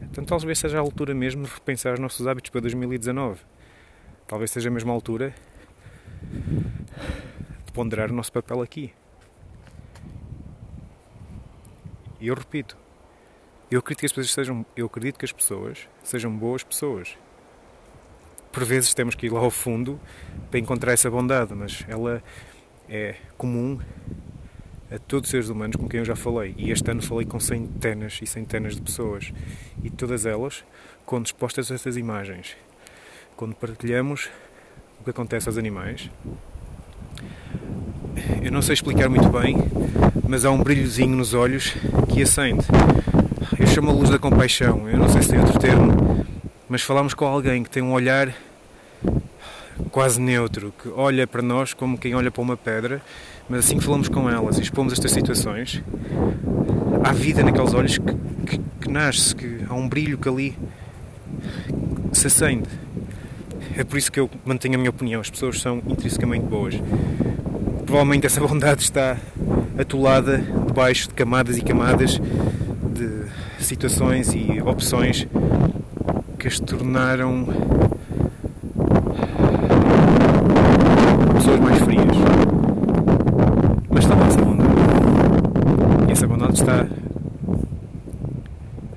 Então 0.01 0.25
talvez 0.25 0.59
seja 0.59 0.77
a 0.77 0.81
altura 0.81 1.13
mesmo 1.13 1.43
de 1.43 1.53
repensar 1.53 1.93
os 1.93 1.99
nossos 1.99 2.27
hábitos 2.27 2.49
para 2.49 2.59
2019. 2.59 3.39
Talvez 4.27 4.51
seja 4.51 4.67
a 4.67 4.71
mesma 4.71 4.91
altura 4.91 5.33
ponderar 7.73 8.11
o 8.11 8.13
nosso 8.13 8.31
papel 8.31 8.61
aqui. 8.61 8.93
E 12.19 12.27
eu 12.27 12.35
repito, 12.35 12.77
eu 13.69 13.79
acredito 13.79 13.99
que 14.01 14.05
as 14.05 14.11
pessoas 14.11 14.31
sejam, 14.31 14.65
eu 14.77 14.85
acredito 14.85 15.17
que 15.17 15.25
as 15.25 15.31
pessoas 15.31 15.89
sejam 16.03 16.31
boas 16.35 16.63
pessoas. 16.63 17.17
Por 18.51 18.63
vezes 18.63 18.93
temos 18.93 19.15
que 19.15 19.25
ir 19.25 19.29
lá 19.31 19.39
ao 19.39 19.49
fundo 19.49 19.99
para 20.49 20.59
encontrar 20.59 20.93
essa 20.93 21.09
bondade, 21.09 21.53
mas 21.55 21.83
ela 21.87 22.23
é 22.87 23.15
comum 23.35 23.79
a 24.91 24.99
todos 24.99 25.27
os 25.27 25.31
seres 25.31 25.49
humanos 25.49 25.75
com 25.75 25.89
quem 25.89 25.99
eu 25.99 26.05
já 26.05 26.15
falei. 26.15 26.53
E 26.55 26.69
este 26.69 26.89
ano 26.91 27.01
falei 27.01 27.25
com 27.25 27.39
centenas 27.39 28.19
e 28.21 28.27
centenas 28.27 28.75
de 28.75 28.81
pessoas. 28.83 29.33
E 29.83 29.89
todas 29.89 30.25
elas, 30.27 30.63
quando 31.03 31.25
expostas 31.25 31.71
a 31.71 31.75
essas 31.75 31.97
imagens, 31.97 32.55
quando 33.35 33.55
partilhamos 33.55 34.29
o 34.99 35.03
que 35.03 35.09
acontece 35.09 35.49
aos 35.49 35.57
animais, 35.57 36.11
eu 38.41 38.51
não 38.51 38.61
sei 38.61 38.73
explicar 38.73 39.09
muito 39.09 39.29
bem, 39.29 39.57
mas 40.27 40.45
há 40.45 40.51
um 40.51 40.61
brilhozinho 40.61 41.15
nos 41.15 41.33
olhos 41.33 41.73
que 42.09 42.21
acende. 42.21 42.65
Eu 43.59 43.67
chamo 43.67 43.89
a 43.89 43.93
luz 43.93 44.09
da 44.09 44.19
compaixão, 44.19 44.89
eu 44.89 44.97
não 44.97 45.09
sei 45.09 45.21
se 45.21 45.29
tem 45.29 45.39
outro 45.39 45.59
termo, 45.59 46.25
mas 46.67 46.81
falamos 46.81 47.13
com 47.13 47.25
alguém 47.25 47.63
que 47.63 47.69
tem 47.69 47.83
um 47.83 47.91
olhar 47.91 48.33
quase 49.91 50.19
neutro, 50.19 50.73
que 50.81 50.89
olha 50.89 51.27
para 51.27 51.41
nós 51.41 51.73
como 51.73 51.97
quem 51.97 52.15
olha 52.15 52.31
para 52.31 52.41
uma 52.41 52.57
pedra, 52.57 53.01
mas 53.49 53.59
assim 53.59 53.77
que 53.77 53.83
falamos 53.83 54.07
com 54.07 54.29
elas 54.29 54.57
e 54.57 54.61
expomos 54.61 54.93
estas 54.93 55.11
situações, 55.11 55.83
há 57.03 57.11
vida 57.11 57.43
naqueles 57.43 57.73
olhos 57.73 57.97
que, 57.97 58.13
que, 58.45 58.57
que 58.81 58.89
nasce, 58.89 59.35
que 59.35 59.59
há 59.69 59.73
um 59.73 59.87
brilho 59.87 60.17
que 60.17 60.27
ali 60.27 60.57
se 62.11 62.27
acende. 62.27 62.69
É 63.75 63.83
por 63.83 63.97
isso 63.97 64.11
que 64.11 64.19
eu 64.19 64.29
mantenho 64.45 64.75
a 64.75 64.77
minha 64.77 64.89
opinião, 64.89 65.19
as 65.19 65.29
pessoas 65.29 65.59
são 65.59 65.81
intrinsecamente 65.87 66.45
boas. 66.45 66.75
Provavelmente 67.93 68.25
essa 68.25 68.41
bondade 68.41 68.81
está 68.81 69.17
atolada 69.77 70.39
debaixo 70.39 71.09
de 71.09 71.13
camadas 71.13 71.59
e 71.59 71.61
camadas 71.61 72.19
de 72.91 73.63
situações 73.63 74.33
e 74.33 74.59
opções 74.65 75.27
que 76.39 76.47
as 76.47 76.59
tornaram 76.59 77.45
pessoas 81.35 81.59
mais 81.59 81.77
frias. 81.83 82.17
Mas 83.91 84.03
está 84.05 84.15
lá 84.15 84.25
essa 84.25 84.41
bondade. 84.41 84.71
E 86.09 86.11
essa 86.13 86.27
bondade 86.27 86.53
está, 86.53 86.87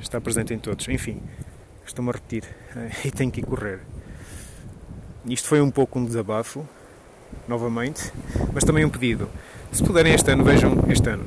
está 0.01 0.21
presente 0.23 0.55
em 0.55 0.59
todos. 0.59 0.89
Enfim, 0.89 1.21
estou-me 1.85 2.09
a 2.09 2.15
repetir 2.15 2.45
e 3.05 3.11
tenho 3.11 3.31
que 3.31 3.43
correr. 3.43 3.81
Isto 5.29 5.49
foi 5.49 5.61
um 5.61 5.71
pouco 5.71 5.99
um 5.99 6.05
desabafo, 6.07 6.67
novamente, 7.49 8.13
mas 8.53 8.65
também 8.65 8.85
um 8.85 8.89
pedido. 8.89 9.29
Se 9.73 9.83
puderem 9.83 10.15
este 10.15 10.31
ano, 10.31 10.45
vejam 10.45 10.75
este 10.89 11.09
ano. 11.09 11.25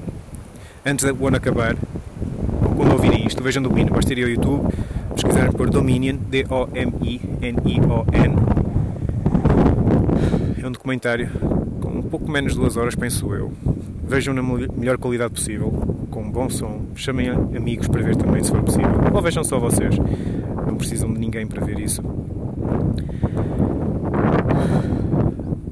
Antes 0.85 1.05
do 1.05 1.27
ano 1.27 1.38
acabar, 1.38 1.75
quando 2.75 2.93
ouvirem 2.93 3.27
isto, 3.27 3.43
vejam 3.43 3.62
Dominion. 3.62 3.93
Basta 3.93 4.13
ir 4.13 4.23
ao 4.23 4.29
YouTube, 4.29 4.73
pesquisarem 5.13 5.51
por 5.51 5.69
Dominion, 5.69 6.15
D-O-M-I-N-I-O-N. 6.29 7.49
É 10.62 10.67
um 10.67 10.71
documentário 10.71 11.29
com 11.81 11.89
um 11.89 12.01
pouco 12.01 12.31
menos 12.31 12.53
de 12.53 12.59
duas 12.59 12.77
horas, 12.77 12.95
penso 12.95 13.33
eu. 13.33 13.51
Vejam 14.03 14.33
na 14.33 14.41
melhor 14.41 14.97
qualidade 14.97 15.33
possível, 15.33 15.71
com 16.09 16.23
um 16.23 16.31
bom 16.31 16.49
som. 16.49 16.81
Chamem 16.95 17.29
amigos 17.29 17.88
para 17.88 18.01
ver 18.01 18.15
também, 18.15 18.43
se 18.43 18.49
for 18.49 18.63
possível. 18.63 18.89
Ou 19.13 19.21
vejam 19.21 19.43
só 19.43 19.59
vocês. 19.59 19.95
Não 20.65 20.75
precisam 20.75 21.13
de 21.13 21.19
ninguém 21.19 21.45
para 21.45 21.63
ver 21.63 21.79
isso. 21.79 22.01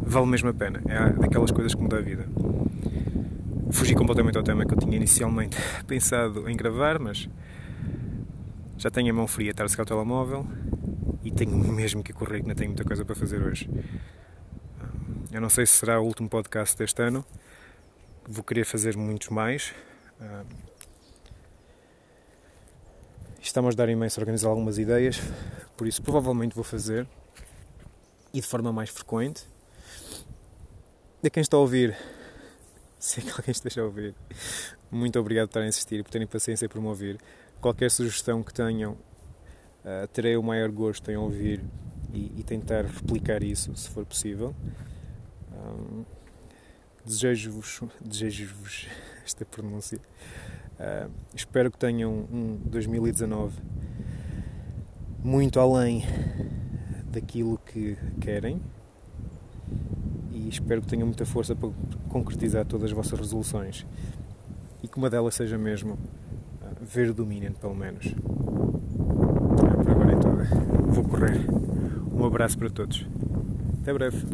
Vale 0.07 0.25
mesmo 0.25 0.49
a 0.49 0.53
pena. 0.53 0.81
É 0.87 1.09
daquelas 1.13 1.51
coisas 1.51 1.75
que 1.75 1.81
muda 1.81 1.97
a 1.97 2.01
vida 2.01 2.25
fugi 3.71 3.93
completamente 3.93 4.37
ao 4.37 4.43
tema 4.43 4.65
que 4.65 4.73
eu 4.73 4.77
tinha 4.79 4.95
inicialmente 4.95 5.57
pensado 5.85 6.49
em 6.49 6.55
gravar, 6.55 6.99
mas 6.99 7.29
já 8.77 8.89
tenho 8.89 9.11
a 9.11 9.13
mão 9.13 9.27
fria, 9.27 9.51
estar 9.51 9.65
a 9.65 9.81
o 9.81 9.85
telemóvel 9.85 10.47
e 11.23 11.31
tenho 11.31 11.55
mesmo 11.55 12.03
que 12.03 12.13
correr, 12.13 12.41
que 12.41 12.47
não 12.47 12.55
tenho 12.55 12.69
muita 12.69 12.83
coisa 12.83 13.03
para 13.03 13.15
fazer 13.15 13.41
hoje. 13.41 13.69
Eu 15.31 15.41
não 15.41 15.49
sei 15.49 15.65
se 15.65 15.73
será 15.73 15.99
o 15.99 16.05
último 16.05 16.29
podcast 16.29 16.77
deste 16.77 17.01
ano, 17.01 17.25
vou 18.27 18.43
querer 18.43 18.65
fazer 18.65 18.95
muitos 18.95 19.29
mais. 19.29 19.73
Estamos 23.41 23.75
a 23.75 23.77
dar 23.77 23.89
imenso 23.89 24.19
a 24.19 24.21
organizar 24.21 24.49
algumas 24.49 24.77
ideias, 24.77 25.21
por 25.75 25.87
isso 25.87 26.01
provavelmente 26.01 26.55
vou 26.55 26.63
fazer 26.63 27.07
e 28.33 28.41
de 28.41 28.47
forma 28.47 28.71
mais 28.71 28.89
frequente. 28.89 29.45
De 31.19 31.31
quem 31.31 31.41
está 31.41 31.57
a 31.57 31.59
ouvir, 31.59 31.97
se 32.99 33.23
que 33.23 33.31
alguém 33.31 33.49
esteja 33.49 33.81
a 33.81 33.85
ouvir, 33.85 34.13
muito 34.91 35.19
obrigado 35.19 35.47
por 35.47 35.49
estarem 35.49 35.65
a 35.65 35.69
insistir 35.69 36.03
por 36.03 36.11
terem 36.11 36.27
paciência 36.27 36.69
por 36.69 36.79
me 36.79 36.87
ouvir. 36.87 37.19
Qualquer 37.59 37.89
sugestão 37.89 38.43
que 38.43 38.53
tenham, 38.53 38.91
uh, 38.91 40.07
terei 40.13 40.37
o 40.37 40.43
maior 40.43 40.69
gosto 40.69 41.09
em 41.09 41.17
ouvir 41.17 41.63
e, 42.13 42.39
e 42.39 42.43
tentar 42.43 42.85
replicar 42.85 43.41
isso, 43.41 43.75
se 43.75 43.89
for 43.89 44.05
possível. 44.05 44.55
Um, 45.51 46.05
desejo-vos, 47.03 47.81
desejo-vos 47.99 48.87
esta 49.25 49.43
pronúncia. 49.43 49.99
Uh, 50.79 51.11
espero 51.33 51.71
que 51.71 51.79
tenham 51.79 52.11
um 52.31 52.61
2019 52.63 53.59
muito 55.23 55.59
além 55.59 56.03
daquilo 57.11 57.57
que 57.65 57.97
querem 58.21 58.61
e 60.47 60.49
espero 60.49 60.81
que 60.81 60.87
tenham 60.87 61.05
muita 61.05 61.25
força 61.25 61.53
para 61.53 61.69
concretizar 62.07 62.65
todas 62.65 62.85
as 62.85 62.91
vossas 62.93 63.19
resoluções 63.19 63.85
e 64.81 64.87
que 64.87 64.97
uma 64.97 65.09
delas 65.09 65.35
seja 65.35 65.57
mesmo 65.57 65.99
ah, 66.61 66.71
ver 66.81 67.09
o 67.09 67.13
Dominion, 67.13 67.51
pelo 67.51 67.75
menos. 67.75 68.15
Ah, 69.59 69.83
por 69.83 69.91
agora 69.91 70.15
tudo. 70.17 70.93
Vou 70.93 71.03
correr. 71.03 71.45
Um 72.13 72.25
abraço 72.25 72.57
para 72.57 72.69
todos. 72.69 73.05
Até 73.81 73.93
breve. 73.93 74.25